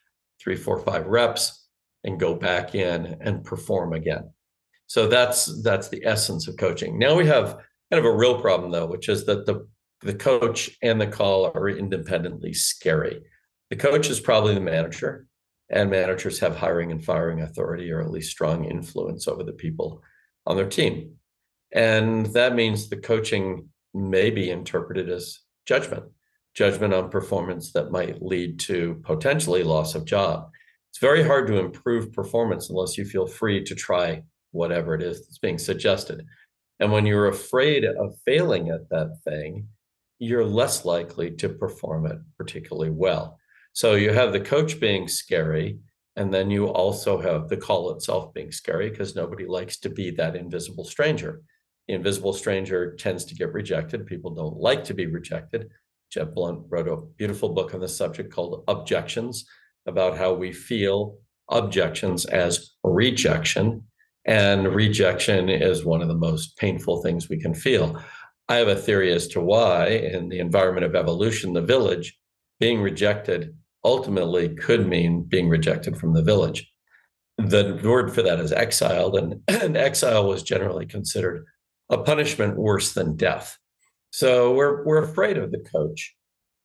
three, 0.41 0.55
four, 0.55 0.79
five 0.79 1.07
reps 1.07 1.67
and 2.03 2.19
go 2.19 2.35
back 2.35 2.75
in 2.75 3.17
and 3.21 3.43
perform 3.43 3.93
again. 3.93 4.29
So 4.87 5.07
that's 5.07 5.61
that's 5.63 5.89
the 5.89 6.05
essence 6.05 6.47
of 6.47 6.57
coaching. 6.57 6.99
Now 6.99 7.15
we 7.15 7.25
have 7.25 7.57
kind 7.91 7.99
of 7.99 8.05
a 8.05 8.15
real 8.15 8.39
problem 8.39 8.71
though, 8.71 8.85
which 8.85 9.09
is 9.09 9.25
that 9.25 9.45
the 9.45 9.67
the 10.01 10.13
coach 10.13 10.69
and 10.83 11.01
the 11.01 11.07
call 11.07 11.51
are 11.55 11.69
independently 11.69 12.53
scary. 12.53 13.23
The 13.71 13.75
coach 13.75 14.09
is 14.09 14.19
probably 14.19 14.53
the 14.53 14.59
manager, 14.59 15.25
and 15.69 15.89
managers 15.89 16.39
have 16.39 16.55
hiring 16.55 16.91
and 16.91 17.03
firing 17.03 17.41
authority 17.41 17.91
or 17.91 18.01
at 18.01 18.11
least 18.11 18.31
strong 18.31 18.65
influence 18.65 19.27
over 19.27 19.43
the 19.43 19.53
people 19.53 20.03
on 20.45 20.55
their 20.55 20.69
team. 20.69 21.15
And 21.71 22.27
that 22.27 22.55
means 22.55 22.87
the 22.87 22.97
coaching 22.97 23.69
may 23.93 24.29
be 24.29 24.51
interpreted 24.51 25.09
as 25.09 25.39
judgment 25.65 26.03
judgment 26.55 26.93
on 26.93 27.09
performance 27.09 27.71
that 27.73 27.91
might 27.91 28.21
lead 28.21 28.59
to 28.59 29.01
potentially 29.03 29.63
loss 29.63 29.93
of 29.93 30.05
job. 30.05 30.49
It's 30.91 30.99
very 30.99 31.23
hard 31.23 31.47
to 31.47 31.59
improve 31.59 32.13
performance 32.13 32.69
unless 32.69 32.97
you 32.97 33.05
feel 33.05 33.27
free 33.27 33.63
to 33.65 33.75
try 33.75 34.23
whatever 34.51 34.95
it 34.95 35.03
is 35.03 35.25
that's 35.25 35.37
being 35.37 35.57
suggested. 35.57 36.25
And 36.79 36.91
when 36.91 37.05
you're 37.05 37.27
afraid 37.27 37.83
of 37.83 38.17
failing 38.25 38.69
at 38.69 38.89
that 38.89 39.19
thing, 39.25 39.67
you're 40.19 40.45
less 40.45 40.85
likely 40.85 41.31
to 41.31 41.49
perform 41.49 42.05
it 42.05 42.19
particularly 42.37 42.89
well. 42.89 43.37
So 43.73 43.95
you 43.95 44.13
have 44.13 44.31
the 44.31 44.39
coach 44.39 44.79
being 44.79 45.09
scary, 45.09 45.79
and 46.15 46.33
then 46.33 46.49
you 46.49 46.67
also 46.67 47.19
have 47.19 47.49
the 47.49 47.57
call 47.57 47.91
itself 47.91 48.33
being 48.33 48.51
scary 48.51 48.89
because 48.89 49.15
nobody 49.15 49.45
likes 49.45 49.77
to 49.79 49.89
be 49.89 50.11
that 50.11 50.37
invisible 50.37 50.85
stranger. 50.85 51.41
The 51.89 51.95
invisible 51.95 52.31
stranger 52.31 52.95
tends 52.95 53.25
to 53.25 53.35
get 53.35 53.51
rejected. 53.51 54.05
People 54.05 54.33
don't 54.33 54.57
like 54.57 54.85
to 54.85 54.93
be 54.93 55.07
rejected. 55.07 55.69
Jeb 56.11 56.33
Blount 56.33 56.65
wrote 56.69 56.87
a 56.87 56.97
beautiful 57.17 57.49
book 57.49 57.73
on 57.73 57.79
the 57.79 57.87
subject 57.87 58.33
called 58.33 58.63
Objections 58.67 59.45
about 59.85 60.17
how 60.17 60.33
we 60.33 60.51
feel 60.51 61.17
objections 61.49 62.25
as 62.25 62.71
rejection. 62.83 63.83
And 64.25 64.73
rejection 64.73 65.49
is 65.49 65.85
one 65.85 66.01
of 66.01 66.07
the 66.07 66.15
most 66.15 66.57
painful 66.57 67.01
things 67.01 67.29
we 67.29 67.39
can 67.39 67.53
feel. 67.53 68.01
I 68.47 68.55
have 68.55 68.67
a 68.67 68.75
theory 68.75 69.11
as 69.11 69.27
to 69.29 69.41
why, 69.41 69.87
in 69.87 70.29
the 70.29 70.39
environment 70.39 70.85
of 70.85 70.95
evolution, 70.95 71.53
the 71.53 71.61
village 71.61 72.17
being 72.59 72.81
rejected 72.81 73.55
ultimately 73.83 74.49
could 74.55 74.87
mean 74.87 75.23
being 75.23 75.49
rejected 75.49 75.97
from 75.97 76.13
the 76.13 76.23
village. 76.23 76.71
The 77.37 77.79
word 77.83 78.13
for 78.13 78.21
that 78.21 78.39
is 78.39 78.51
exiled, 78.51 79.15
and, 79.17 79.41
and 79.47 79.77
exile 79.77 80.27
was 80.27 80.43
generally 80.43 80.85
considered 80.85 81.45
a 81.89 81.97
punishment 81.99 82.57
worse 82.57 82.93
than 82.93 83.15
death. 83.15 83.57
So 84.15 84.53
we're 84.53 84.85
we're 84.85 85.03
afraid 85.03 85.35
of 85.35 85.51
the 85.51 85.59
coach 85.59 86.15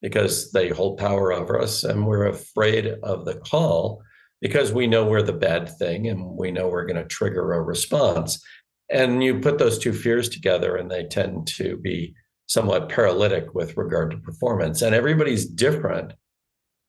because 0.00 0.52
they 0.52 0.68
hold 0.68 0.98
power 0.98 1.32
over 1.32 1.60
us, 1.60 1.82
and 1.82 2.06
we're 2.06 2.28
afraid 2.28 2.86
of 3.02 3.24
the 3.24 3.40
call 3.40 4.02
because 4.40 4.72
we 4.72 4.86
know 4.86 5.04
we're 5.04 5.20
the 5.22 5.32
bad 5.32 5.68
thing 5.76 6.06
and 6.06 6.38
we 6.38 6.52
know 6.52 6.68
we're 6.68 6.86
going 6.86 7.02
to 7.02 7.04
trigger 7.04 7.52
a 7.52 7.60
response. 7.60 8.40
And 8.88 9.24
you 9.24 9.40
put 9.40 9.58
those 9.58 9.80
two 9.80 9.92
fears 9.92 10.28
together, 10.28 10.76
and 10.76 10.88
they 10.88 11.06
tend 11.06 11.48
to 11.56 11.76
be 11.76 12.14
somewhat 12.46 12.88
paralytic 12.88 13.52
with 13.52 13.76
regard 13.76 14.12
to 14.12 14.18
performance. 14.18 14.80
And 14.80 14.94
everybody's 14.94 15.44
different 15.44 16.12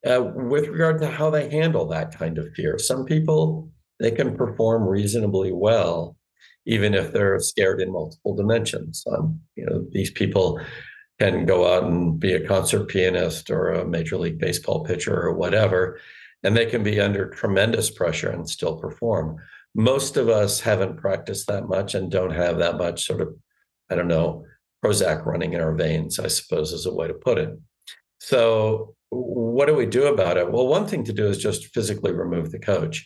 uh, 0.07 0.21
with 0.21 0.67
regard 0.67 1.01
to 1.01 1.07
how 1.07 1.31
they 1.31 1.49
handle 1.49 1.87
that 1.87 2.15
kind 2.15 2.37
of 2.37 2.53
fear. 2.53 2.77
Some 2.77 3.05
people 3.05 3.71
they 3.99 4.11
can 4.11 4.37
perform 4.37 4.87
reasonably 4.87 5.53
well 5.53 6.17
even 6.65 6.93
if 6.93 7.11
they're 7.11 7.39
scared 7.39 7.81
in 7.81 7.91
multiple 7.91 8.35
dimensions. 8.35 9.03
Um, 9.11 9.39
you 9.55 9.65
know, 9.65 9.85
these 9.91 10.11
people 10.11 10.59
can 11.19 11.45
go 11.45 11.71
out 11.71 11.83
and 11.83 12.19
be 12.19 12.33
a 12.33 12.47
concert 12.47 12.87
pianist 12.87 13.49
or 13.49 13.69
a 13.69 13.85
major 13.85 14.17
league 14.17 14.39
baseball 14.39 14.83
pitcher 14.83 15.15
or 15.15 15.33
whatever, 15.33 15.99
and 16.43 16.55
they 16.55 16.65
can 16.65 16.83
be 16.83 16.99
under 16.99 17.29
tremendous 17.29 17.89
pressure 17.89 18.29
and 18.29 18.49
still 18.49 18.77
perform. 18.77 19.37
Most 19.75 20.17
of 20.17 20.29
us 20.29 20.59
haven't 20.59 20.97
practiced 20.97 21.47
that 21.47 21.67
much 21.67 21.95
and 21.95 22.11
don't 22.11 22.33
have 22.33 22.57
that 22.57 22.77
much 22.77 23.05
sort 23.05 23.21
of, 23.21 23.35
I 23.89 23.95
don't 23.95 24.07
know, 24.07 24.45
Prozac 24.83 25.25
running 25.25 25.53
in 25.53 25.61
our 25.61 25.75
veins, 25.75 26.19
I 26.19 26.27
suppose 26.27 26.73
is 26.73 26.87
a 26.87 26.93
way 26.93 27.07
to 27.07 27.13
put 27.13 27.37
it. 27.37 27.57
So, 28.19 28.95
what 29.09 29.67
do 29.67 29.75
we 29.75 29.85
do 29.85 30.07
about 30.07 30.37
it? 30.37 30.51
Well, 30.51 30.67
one 30.67 30.87
thing 30.87 31.03
to 31.03 31.13
do 31.13 31.27
is 31.27 31.37
just 31.37 31.67
physically 31.73 32.13
remove 32.13 32.51
the 32.51 32.59
coach. 32.59 33.05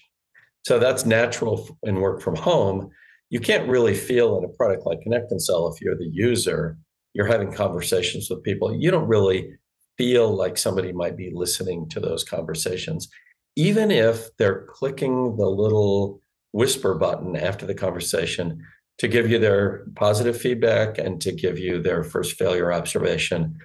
So 0.65 0.79
that's 0.79 1.05
natural 1.05 1.77
in 1.83 1.95
work 1.95 2.21
from 2.21 2.35
home 2.35 2.91
you 3.35 3.41
can't 3.41 3.67
really 3.67 3.93
feel 3.93 4.37
in 4.37 4.45
a 4.45 4.47
product 4.47 4.85
like 4.85 5.01
Connect 5.01 5.29
and 5.29 5.41
Sell 5.41 5.67
if 5.67 5.81
you're 5.81 5.97
the 5.97 6.07
user, 6.07 6.77
you're 7.13 7.27
having 7.27 7.51
conversations 7.51 8.29
with 8.29 8.41
people. 8.43 8.73
You 8.73 8.89
don't 8.91 9.09
really 9.09 9.57
feel 9.97 10.33
like 10.33 10.57
somebody 10.57 10.93
might 10.93 11.17
be 11.17 11.33
listening 11.33 11.89
to 11.89 11.99
those 11.99 12.23
conversations, 12.23 13.09
even 13.57 13.91
if 13.91 14.29
they're 14.37 14.65
clicking 14.69 15.35
the 15.35 15.49
little 15.49 16.21
whisper 16.53 16.95
button 16.95 17.35
after 17.35 17.65
the 17.65 17.75
conversation 17.75 18.65
to 18.99 19.09
give 19.09 19.29
you 19.29 19.37
their 19.37 19.85
positive 19.97 20.39
feedback 20.39 20.97
and 20.97 21.19
to 21.19 21.33
give 21.33 21.59
you 21.59 21.81
their 21.81 22.05
first 22.05 22.37
failure 22.37 22.71
observation 22.71 23.57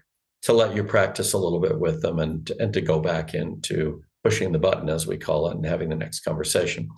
to 0.42 0.52
let 0.52 0.74
you 0.74 0.82
practice 0.82 1.32
a 1.32 1.38
little 1.38 1.60
bit 1.60 1.78
with 1.78 2.02
them 2.02 2.18
and, 2.18 2.50
and 2.58 2.72
to 2.72 2.80
go 2.80 2.98
back 2.98 3.34
into 3.34 4.02
pushing 4.24 4.50
the 4.50 4.58
button 4.58 4.88
as 4.88 5.06
we 5.06 5.16
call 5.16 5.48
it 5.48 5.54
and 5.54 5.64
having 5.64 5.90
the 5.90 5.94
next 5.94 6.24
conversation 6.24 6.88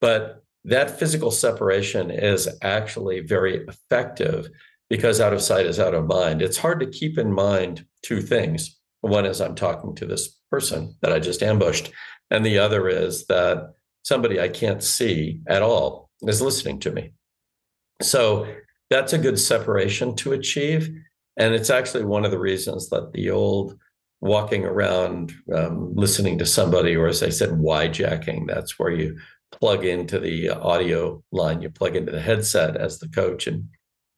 but 0.00 0.42
that 0.64 0.98
physical 0.98 1.30
separation 1.30 2.10
is 2.10 2.48
actually 2.62 3.20
very 3.20 3.64
effective 3.66 4.48
because 4.88 5.20
out 5.20 5.32
of 5.32 5.40
sight 5.40 5.66
is 5.66 5.80
out 5.80 5.94
of 5.94 6.06
mind. 6.06 6.42
It's 6.42 6.58
hard 6.58 6.80
to 6.80 6.86
keep 6.86 7.18
in 7.18 7.32
mind 7.32 7.86
two 8.02 8.20
things. 8.20 8.78
One 9.00 9.24
is 9.24 9.40
I'm 9.40 9.54
talking 9.54 9.94
to 9.96 10.06
this 10.06 10.36
person 10.50 10.94
that 11.00 11.12
I 11.12 11.20
just 11.20 11.42
ambushed, 11.42 11.90
and 12.30 12.44
the 12.44 12.58
other 12.58 12.88
is 12.88 13.26
that 13.26 13.74
somebody 14.02 14.40
I 14.40 14.48
can't 14.48 14.82
see 14.82 15.40
at 15.46 15.62
all 15.62 16.10
is 16.22 16.42
listening 16.42 16.80
to 16.80 16.90
me. 16.90 17.12
So 18.02 18.52
that's 18.90 19.12
a 19.12 19.18
good 19.18 19.38
separation 19.38 20.16
to 20.16 20.32
achieve. 20.32 20.90
And 21.36 21.54
it's 21.54 21.70
actually 21.70 22.04
one 22.04 22.24
of 22.24 22.30
the 22.30 22.38
reasons 22.38 22.90
that 22.90 23.12
the 23.12 23.30
old 23.30 23.78
walking 24.20 24.64
around 24.64 25.32
um, 25.54 25.94
listening 25.94 26.38
to 26.38 26.46
somebody, 26.46 26.94
or 26.94 27.06
as 27.06 27.22
I 27.22 27.30
said, 27.30 27.62
jacking, 27.92 28.46
that's 28.46 28.78
where 28.78 28.90
you 28.90 29.18
plug 29.52 29.84
into 29.84 30.18
the 30.18 30.50
audio 30.50 31.22
line, 31.32 31.62
you 31.62 31.70
plug 31.70 31.96
into 31.96 32.12
the 32.12 32.20
headset 32.20 32.76
as 32.76 32.98
the 32.98 33.08
coach, 33.08 33.46
and 33.46 33.68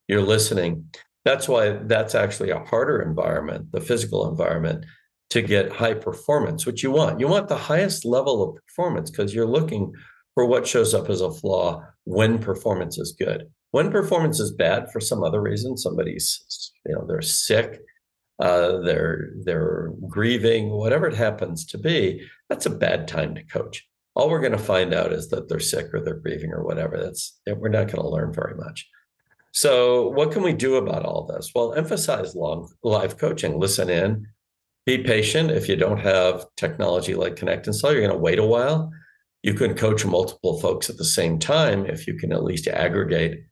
you're 0.08 0.22
listening. 0.22 0.86
That's 1.24 1.48
why 1.48 1.78
that's 1.84 2.14
actually 2.14 2.50
a 2.50 2.64
harder 2.64 3.00
environment, 3.00 3.72
the 3.72 3.80
physical 3.80 4.28
environment, 4.28 4.84
to 5.30 5.40
get 5.40 5.72
high 5.72 5.94
performance, 5.94 6.66
which 6.66 6.82
you 6.82 6.90
want. 6.90 7.20
You 7.20 7.28
want 7.28 7.48
the 7.48 7.56
highest 7.56 8.04
level 8.04 8.42
of 8.42 8.56
performance 8.56 9.10
because 9.10 9.34
you're 9.34 9.46
looking 9.46 9.92
for 10.34 10.46
what 10.46 10.66
shows 10.66 10.94
up 10.94 11.08
as 11.08 11.20
a 11.20 11.32
flaw 11.32 11.82
when 12.04 12.38
performance 12.38 12.98
is 12.98 13.14
good. 13.18 13.48
When 13.70 13.90
performance 13.90 14.40
is 14.40 14.52
bad 14.52 14.90
for 14.92 15.00
some 15.00 15.22
other 15.22 15.40
reason, 15.40 15.76
somebody's, 15.76 16.72
you 16.84 16.94
know, 16.94 17.06
they're 17.06 17.22
sick, 17.22 17.80
uh, 18.38 18.80
they're 18.80 19.30
they're 19.44 19.92
grieving, 20.08 20.70
whatever 20.70 21.06
it 21.06 21.14
happens 21.14 21.64
to 21.66 21.78
be, 21.78 22.26
that's 22.48 22.66
a 22.66 22.70
bad 22.70 23.08
time 23.08 23.34
to 23.34 23.42
coach. 23.44 23.86
All 24.14 24.28
we're 24.28 24.40
going 24.40 24.52
to 24.52 24.58
find 24.58 24.92
out 24.92 25.12
is 25.12 25.28
that 25.28 25.48
they're 25.48 25.60
sick 25.60 25.92
or 25.92 26.00
they're 26.00 26.14
grieving 26.14 26.52
or 26.52 26.64
whatever. 26.64 26.98
That's 27.02 27.40
we're 27.46 27.68
not 27.68 27.86
going 27.86 28.02
to 28.02 28.08
learn 28.08 28.32
very 28.32 28.54
much. 28.54 28.88
So, 29.52 30.08
what 30.08 30.32
can 30.32 30.42
we 30.42 30.54
do 30.54 30.76
about 30.76 31.04
all 31.04 31.26
this? 31.26 31.52
Well, 31.54 31.74
emphasize 31.74 32.34
long 32.34 32.70
live 32.82 33.18
coaching. 33.18 33.58
Listen 33.58 33.90
in, 33.90 34.26
be 34.86 34.98
patient. 34.98 35.50
If 35.50 35.68
you 35.68 35.76
don't 35.76 36.00
have 36.00 36.46
technology 36.56 37.14
like 37.14 37.36
ConnectAndSell, 37.36 37.92
you're 37.92 38.00
going 38.00 38.10
to 38.10 38.16
wait 38.16 38.38
a 38.38 38.46
while. 38.46 38.90
You 39.42 39.54
can 39.54 39.74
coach 39.74 40.04
multiple 40.04 40.60
folks 40.60 40.88
at 40.88 40.96
the 40.96 41.04
same 41.04 41.38
time 41.38 41.84
if 41.86 42.06
you 42.06 42.14
can 42.14 42.32
at 42.32 42.44
least 42.44 42.66
aggregate 42.66 43.44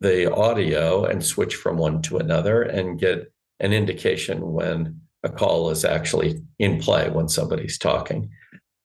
the 0.00 0.32
audio 0.32 1.04
and 1.04 1.24
switch 1.24 1.54
from 1.54 1.76
one 1.76 2.02
to 2.02 2.18
another 2.18 2.62
and 2.62 2.98
get 2.98 3.32
an 3.60 3.72
indication 3.72 4.52
when 4.52 5.00
a 5.22 5.28
call 5.28 5.70
is 5.70 5.84
actually 5.84 6.42
in 6.58 6.80
play 6.80 7.08
when 7.10 7.28
somebody's 7.28 7.78
talking. 7.78 8.30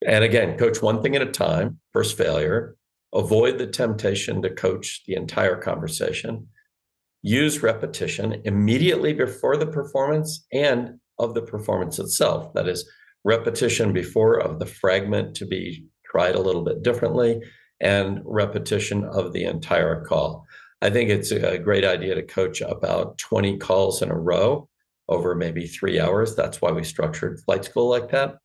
And 0.08 0.24
again, 0.24 0.58
coach 0.58 0.82
one 0.82 1.04
thing 1.04 1.16
at 1.16 1.22
a 1.22 1.32
time, 1.32 1.80
first 1.94 2.18
failure. 2.18 2.76
Avoid 3.14 3.60
the 3.60 3.68
temptation 3.68 4.42
to 4.42 4.50
coach 4.50 5.04
the 5.06 5.16
entire 5.16 5.58
conversation 5.58 6.48
use 7.24 7.62
repetition 7.62 8.42
immediately 8.46 9.12
before 9.12 9.58
the 9.58 9.68
performance 9.68 10.46
and 10.54 11.00
of 11.20 11.34
the 11.34 11.42
performance 11.42 12.00
itself. 12.00 12.54
That 12.54 12.68
is, 12.68 12.90
repetition 13.26 13.92
before 13.92 14.40
of 14.40 14.60
the 14.60 14.66
fragment 14.66 15.36
to 15.36 15.46
be 15.46 15.86
tried 16.06 16.36
a 16.36 16.42
little 16.42 16.64
bit 16.64 16.84
differently, 16.84 17.42
and 17.82 18.22
repetition 18.24 19.04
of 19.04 19.34
the 19.34 19.44
entire 19.44 20.06
call. 20.06 20.46
I 20.82 20.90
think 20.90 21.10
it's 21.10 21.32
a 21.32 21.58
great 21.58 21.84
idea 21.84 22.16
to 22.16 22.24
coach 22.24 22.62
about 22.62 23.18
20 23.18 23.58
calls 23.58 24.02
in 24.02 24.10
a 24.10 24.18
row 24.18 24.70
over 25.10 25.36
maybe 25.36 25.68
three 25.68 26.00
hours. 26.00 26.36
That's 26.36 26.62
why 26.62 26.72
we 26.72 26.84
structured 26.84 27.42
flight 27.42 27.66
school 27.66 27.90
like 27.90 28.10
that. 28.12 28.38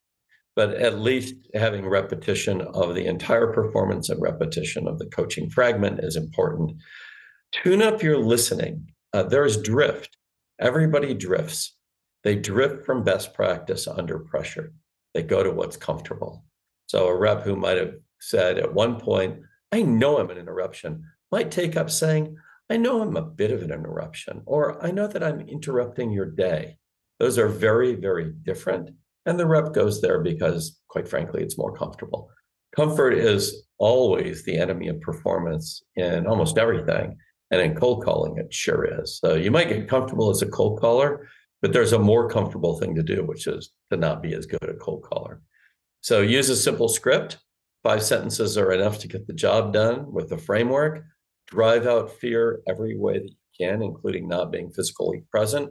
But 0.55 0.75
at 0.75 0.99
least 0.99 1.35
having 1.55 1.89
repetition 1.89 2.61
of 2.61 2.95
the 2.95 3.07
entire 3.07 3.53
performance 3.53 4.11
and 4.11 4.21
repetition 4.21 4.87
of 4.87 4.99
the 4.99 5.07
coaching 5.07 5.49
fragment 5.49 6.01
is 6.05 6.17
important 6.17 6.77
tune 7.53 7.83
up 7.83 8.03
your 8.03 8.19
listening. 8.19 8.89
Uh, 9.13 9.23
there's 9.23 9.63
drift. 9.63 10.17
Everybody 10.59 11.15
drifts. 11.15 11.77
They 12.25 12.37
drift 12.37 12.85
from 12.87 13.05
best 13.05 13.35
practice 13.35 13.87
under 13.87 14.19
pressure. 14.19 14.73
They 15.15 15.23
go 15.23 15.43
to 15.43 15.51
what's 15.51 15.77
comfortable. 15.77 16.45
So 16.87 17.07
a 17.07 17.17
rep 17.17 17.43
who 17.43 17.57
might 17.57 17.77
have 17.77 17.95
said 18.21 18.59
at 18.59 18.73
one 18.73 18.99
point, 18.99 19.41
I 19.71 19.83
know 19.83 20.19
I'm 20.19 20.31
an 20.31 20.39
interruption, 20.39 21.05
might 21.31 21.51
take 21.51 21.77
up 21.77 21.91
saying, 21.91 22.37
I 22.71 22.77
know 22.77 23.03
I'm 23.03 23.17
a 23.17 23.23
bit 23.23 23.51
of 23.51 23.63
an 23.63 23.73
interruption, 23.73 24.43
or 24.47 24.83
I 24.85 24.91
know 24.91 25.07
that 25.07 25.23
I'm 25.23 25.41
interrupting 25.41 26.11
your 26.11 26.27
day. 26.27 26.79
Those 27.19 27.39
are 27.39 27.49
very, 27.49 27.95
very 27.95 28.33
different. 28.43 28.91
And 29.27 29.39
the 29.39 29.47
rep 29.47 29.73
goes 29.73 30.01
there 30.01 30.21
because, 30.21 30.81
quite 30.89 31.09
frankly, 31.09 31.43
it's 31.43 31.59
more 31.59 31.77
comfortable. 31.77 32.31
Comfort 32.75 33.13
is 33.13 33.67
always 33.79 34.45
the 34.45 34.59
enemy 34.59 34.89
of 34.89 35.01
performance 35.01 35.83
in 35.97 36.27
almost 36.27 36.59
everything. 36.59 37.17
And 37.51 37.61
in 37.61 37.75
cold 37.75 38.03
calling, 38.03 38.39
it 38.39 38.53
sure 38.53 38.85
is. 39.01 39.19
So 39.19 39.35
you 39.35 39.51
might 39.51 39.69
get 39.69 39.89
comfortable 39.89 40.31
as 40.31 40.41
a 40.41 40.47
cold 40.47 40.81
caller, 40.81 41.29
but 41.61 41.73
there's 41.73 41.93
a 41.93 41.99
more 41.99 42.29
comfortable 42.29 42.79
thing 42.79 42.95
to 42.95 43.03
do, 43.03 43.25
which 43.25 43.47
is 43.47 43.73
to 43.91 43.99
not 43.99 44.23
be 44.23 44.35
as 44.35 44.47
good 44.47 44.63
a 44.69 44.75
cold 44.75 45.03
caller. 45.03 45.43
So 46.01 46.23
use 46.23 46.49
a 46.49 46.57
simple 46.57 46.89
script. 46.89 47.39
Five 47.83 48.03
sentences 48.03 48.57
are 48.57 48.73
enough 48.73 48.99
to 49.01 49.09
get 49.09 49.27
the 49.27 49.35
job 49.35 49.73
done 49.73 50.11
with 50.11 50.31
the 50.31 50.39
framework. 50.39 51.05
Drive 51.47 51.87
out 51.87 52.11
fear 52.11 52.63
every 52.67 52.97
way 52.97 53.19
that 53.19 53.29
you 53.29 53.67
can, 53.67 53.83
including 53.83 54.27
not 54.29 54.51
being 54.51 54.71
physically 54.71 55.25
present. 55.31 55.69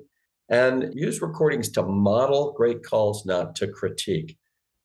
And 0.52 0.94
use 0.94 1.22
recordings 1.22 1.70
to 1.72 1.84
model 1.84 2.52
great 2.52 2.84
calls, 2.84 3.26
not 3.26 3.56
to 3.56 3.68
critique. 3.68 4.38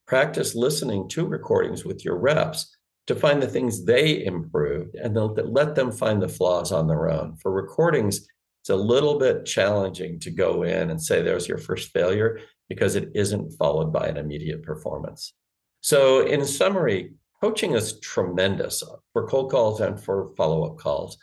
Practice 0.06 0.54
listening 0.54 1.08
to 1.10 1.26
recordings 1.26 1.84
with 1.84 2.04
your 2.04 2.16
reps 2.16 2.76
to 3.08 3.14
find 3.14 3.42
the 3.42 3.48
things 3.48 3.84
they 3.84 4.24
improved 4.24 4.94
and 4.94 5.16
then 5.16 5.34
let 5.52 5.74
them 5.74 5.92
find 5.92 6.22
the 6.22 6.28
flaws 6.28 6.72
on 6.72 6.86
their 6.86 7.10
own. 7.10 7.36
For 7.36 7.52
recordings, 7.52 8.26
it's 8.62 8.70
a 8.70 8.76
little 8.76 9.18
bit 9.18 9.44
challenging 9.44 10.18
to 10.20 10.30
go 10.30 10.62
in 10.62 10.90
and 10.90 11.02
say 11.02 11.22
there's 11.22 11.48
your 11.48 11.58
first 11.58 11.90
failure 11.90 12.40
because 12.68 12.96
it 12.96 13.10
isn't 13.14 13.52
followed 13.52 13.92
by 13.92 14.06
an 14.06 14.16
immediate 14.16 14.62
performance. 14.62 15.34
So, 15.82 16.26
in 16.26 16.44
summary, 16.44 17.12
coaching 17.40 17.74
is 17.74 18.00
tremendous 18.00 18.82
for 19.12 19.28
cold 19.28 19.52
calls 19.52 19.80
and 19.80 20.02
for 20.02 20.32
follow 20.36 20.64
up 20.64 20.78
calls. 20.78 21.16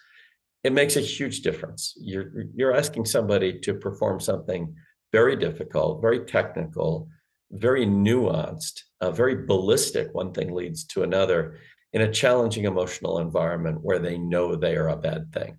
It 0.64 0.74
makes 0.74 0.96
a 0.96 1.02
huge 1.02 1.42
difference. 1.42 1.94
You're, 2.00 2.46
you're 2.56 2.76
asking 2.76 3.06
somebody 3.06 3.60
to 3.60 3.74
perform 3.74 4.20
something 4.20 4.74
very 5.12 5.36
difficult, 5.36 6.02
very 6.02 6.26
technical, 6.26 7.10
very 7.52 7.86
nuanced, 7.86 8.82
uh, 9.02 9.12
very 9.12 9.46
ballistic. 9.46 10.14
One 10.14 10.34
thing 10.34 10.54
leads 10.54 10.86
to 10.86 11.04
another 11.04 11.58
in 11.94 12.02
a 12.02 12.12
challenging 12.12 12.66
emotional 12.66 13.20
environment 13.20 13.80
where 13.82 14.00
they 14.00 14.18
know 14.18 14.56
they 14.56 14.76
are 14.76 14.90
a 14.90 14.98
bad 14.98 15.32
thing. 15.32 15.58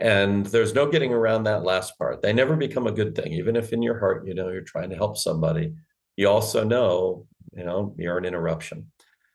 And 0.00 0.46
there's 0.46 0.74
no 0.74 0.90
getting 0.90 1.12
around 1.12 1.44
that 1.44 1.62
last 1.62 1.98
part. 1.98 2.22
They 2.22 2.32
never 2.32 2.56
become 2.56 2.86
a 2.86 2.92
good 2.92 3.14
thing, 3.14 3.34
even 3.34 3.54
if 3.54 3.72
in 3.72 3.82
your 3.82 3.98
heart 3.98 4.26
you 4.26 4.34
know 4.34 4.48
you're 4.48 4.62
trying 4.62 4.88
to 4.90 4.96
help 4.96 5.18
somebody. 5.18 5.74
You 6.16 6.28
also 6.28 6.64
know, 6.64 7.26
you 7.54 7.64
know, 7.64 7.94
you're 7.98 8.16
an 8.16 8.24
interruption. 8.24 8.90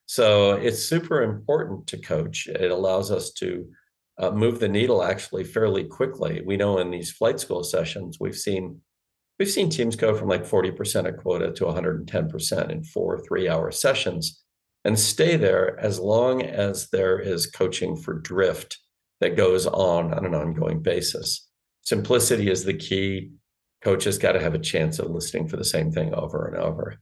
So 0.07 0.53
it's 0.53 0.83
super 0.83 1.21
important 1.21 1.85
to 1.87 1.97
coach. 1.97 2.47
It 2.47 2.71
allows 2.71 3.11
us 3.11 3.31
to 3.33 3.67
uh, 4.17 4.31
move 4.31 4.59
the 4.59 4.67
needle 4.67 5.03
actually 5.03 5.43
fairly 5.43 5.83
quickly. 5.83 6.41
We 6.45 6.57
know 6.57 6.77
in 6.79 6.91
these 6.91 7.11
flight 7.11 7.39
school 7.39 7.63
sessions 7.63 8.17
we've 8.19 8.35
seen 8.35 8.81
we've 9.39 9.49
seen 9.49 9.69
teams 9.69 9.95
go 9.95 10.15
from 10.15 10.29
like 10.29 10.45
40% 10.45 11.07
of 11.09 11.17
quota 11.17 11.51
to 11.51 11.65
110% 11.65 12.69
in 12.71 12.83
four 12.83 13.19
three 13.19 13.49
hour 13.49 13.71
sessions 13.71 14.41
and 14.85 14.97
stay 14.97 15.35
there 15.35 15.77
as 15.79 15.99
long 15.99 16.43
as 16.43 16.89
there 16.89 17.19
is 17.19 17.47
coaching 17.47 17.97
for 17.97 18.13
drift 18.13 18.77
that 19.19 19.35
goes 19.35 19.65
on 19.65 20.13
on 20.13 20.25
an 20.25 20.35
ongoing 20.35 20.81
basis. 20.81 21.49
Simplicity 21.81 22.49
is 22.49 22.63
the 22.63 22.73
key. 22.73 23.31
Coaches 23.83 24.17
got 24.17 24.33
to 24.33 24.41
have 24.41 24.53
a 24.53 24.59
chance 24.59 24.99
of 24.99 25.09
listening 25.09 25.47
for 25.47 25.57
the 25.57 25.65
same 25.65 25.91
thing 25.91 26.13
over 26.13 26.47
and 26.47 26.57
over. 26.57 26.97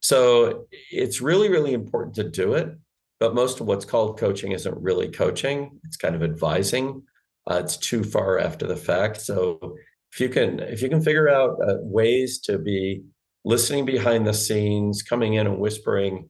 So 0.00 0.66
it's 0.90 1.20
really, 1.20 1.48
really 1.48 1.74
important 1.74 2.14
to 2.16 2.24
do 2.28 2.54
it. 2.54 2.76
But 3.20 3.34
most 3.34 3.60
of 3.60 3.66
what's 3.66 3.84
called 3.84 4.18
coaching 4.18 4.52
isn't 4.52 4.82
really 4.82 5.08
coaching, 5.08 5.80
it's 5.84 5.96
kind 5.96 6.14
of 6.14 6.22
advising. 6.22 7.02
Uh, 7.50 7.60
it's 7.64 7.76
too 7.76 8.04
far 8.04 8.38
after 8.38 8.66
the 8.66 8.76
fact. 8.76 9.20
So 9.20 9.76
if 10.12 10.20
you 10.20 10.28
can 10.28 10.60
if 10.60 10.82
you 10.82 10.88
can 10.88 11.02
figure 11.02 11.28
out 11.28 11.58
uh, 11.66 11.76
ways 11.80 12.40
to 12.40 12.58
be 12.58 13.02
listening 13.44 13.84
behind 13.84 14.26
the 14.26 14.34
scenes 14.34 15.02
coming 15.02 15.34
in 15.34 15.46
and 15.46 15.58
whispering 15.58 16.28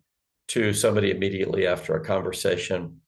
to 0.48 0.72
somebody 0.72 1.10
immediately 1.10 1.66
after 1.66 1.94
a 1.94 2.04
conversation 2.04 3.00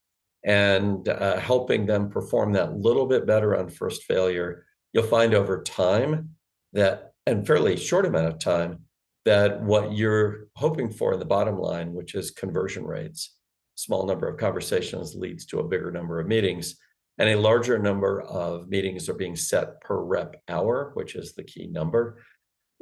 and 0.44 1.08
uh, 1.08 1.38
helping 1.38 1.86
them 1.86 2.10
perform 2.10 2.52
that 2.52 2.76
little 2.76 3.06
bit 3.06 3.26
better 3.26 3.56
on 3.56 3.68
first 3.68 4.04
failure, 4.04 4.64
you'll 4.92 5.04
find 5.04 5.34
over 5.34 5.62
time 5.62 6.30
that, 6.72 7.12
and 7.26 7.46
fairly 7.46 7.76
short 7.76 8.06
amount 8.06 8.26
of 8.26 8.38
time, 8.38 8.80
that 9.26 9.62
what 9.62 9.92
you're 9.92 10.48
hoping 10.56 10.90
for 10.90 11.12
in 11.12 11.18
the 11.18 11.24
bottom 11.24 11.58
line, 11.58 11.92
which 11.92 12.14
is 12.14 12.30
conversion 12.30 12.84
rates, 12.84 13.36
small 13.84 14.06
number 14.06 14.28
of 14.28 14.38
conversations 14.38 15.14
leads 15.14 15.46
to 15.46 15.60
a 15.60 15.68
bigger 15.68 15.90
number 15.90 16.20
of 16.20 16.26
meetings, 16.26 16.76
and 17.18 17.28
a 17.28 17.40
larger 17.40 17.78
number 17.78 18.22
of 18.22 18.68
meetings 18.68 19.08
are 19.08 19.14
being 19.14 19.36
set 19.36 19.80
per 19.80 20.00
rep 20.00 20.36
hour, 20.48 20.90
which 20.94 21.14
is 21.14 21.34
the 21.34 21.44
key 21.44 21.66
number. 21.66 22.22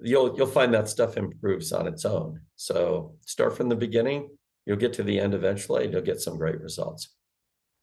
You'll 0.03 0.37
you'll 0.37 0.47
find 0.47 0.73
that 0.75 0.89
stuff 0.89 1.17
improves 1.17 1.73
on 1.73 1.87
its 1.87 2.05
own. 2.05 2.41
So 2.57 3.17
start 3.27 3.57
from 3.57 3.69
the 3.69 3.77
beginning, 3.77 4.29
You'll 4.69 4.77
get 4.77 4.93
to 4.95 5.03
the 5.03 5.19
end 5.19 5.33
eventually, 5.33 5.85
and 5.85 5.93
you'll 5.95 6.03
get 6.03 6.21
some 6.21 6.37
great 6.37 6.61
results. 6.61 7.15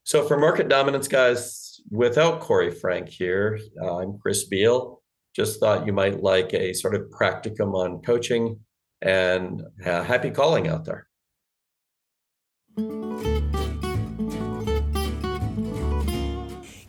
So 0.04 0.28
for 0.28 0.38
market 0.38 0.70
dominance, 0.70 1.08
guys, 1.08 1.82
without 1.90 2.42
Corey 2.42 2.70
Frank 2.70 3.10
here, 3.10 3.60
uh, 3.82 3.98
I'm 3.98 4.20
Chris 4.20 4.44
Beall. 4.44 5.02
Just 5.36 5.60
thought 5.60 5.88
you 5.88 5.94
might 5.94 6.22
like 6.22 6.54
a 6.54 6.74
sort 6.74 6.94
of 6.94 7.10
practicum 7.10 7.74
on 7.74 8.04
coaching 8.04 8.60
and 9.02 9.64
uh, 9.84 10.04
happy 10.04 10.30
calling 10.30 10.68
out 10.68 10.86
there. 10.86 11.08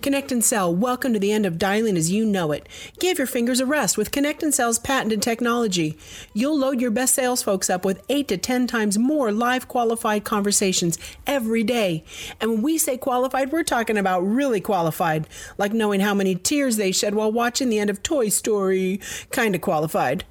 Connect 0.07 0.33
and 0.33 0.45
Sell, 0.45 0.75
welcome 0.75 1.13
to 1.13 1.21
the 1.21 1.31
end 1.31 1.47
of 1.47 1.59
dialing 1.59 1.97
as 1.97 2.11
you 2.11 2.25
know 2.25 2.51
it. 2.51 2.69
Give 2.99 3.19
your 3.19 3.27
fingers 3.29 3.61
a 3.61 3.67
rest 3.67 3.97
with 3.97 4.11
Connect 4.11 4.43
and 4.43 4.53
Sell's 4.53 4.81
patented 4.81 5.23
technology. 5.23 5.97
You'll 6.33 6.59
load 6.59 6.81
your 6.81 6.91
best 6.91 7.15
sales 7.15 7.43
folks 7.43 7.71
up 7.71 7.85
with 7.85 8.03
8 8.09 8.27
to 8.29 8.37
10 8.37 8.67
times 8.67 8.99
more 8.99 9.31
live 9.31 9.69
qualified 9.69 10.25
conversations 10.25 10.99
every 11.25 11.63
day. 11.63 12.03
And 12.41 12.51
when 12.51 12.63
we 12.63 12.79
say 12.79 12.97
qualified, 12.97 13.53
we're 13.53 13.63
talking 13.63 13.97
about 13.97 14.21
really 14.23 14.61
qualified, 14.61 15.29
like 15.57 15.73
knowing 15.73 16.01
how 16.01 16.15
many 16.15 16.35
tears 16.35 16.79
they 16.79 16.91
shed 16.91 17.15
while 17.15 17.31
watching 17.31 17.69
the 17.69 17.79
end 17.79 17.91
of 17.91 18.03
Toy 18.03 18.29
Story. 18.29 19.01
Kinda 19.31 19.61
qualified. 19.61 20.25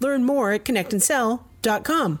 Learn 0.00 0.24
more 0.24 0.52
at 0.52 0.64
connectandsell.com. 0.64 2.20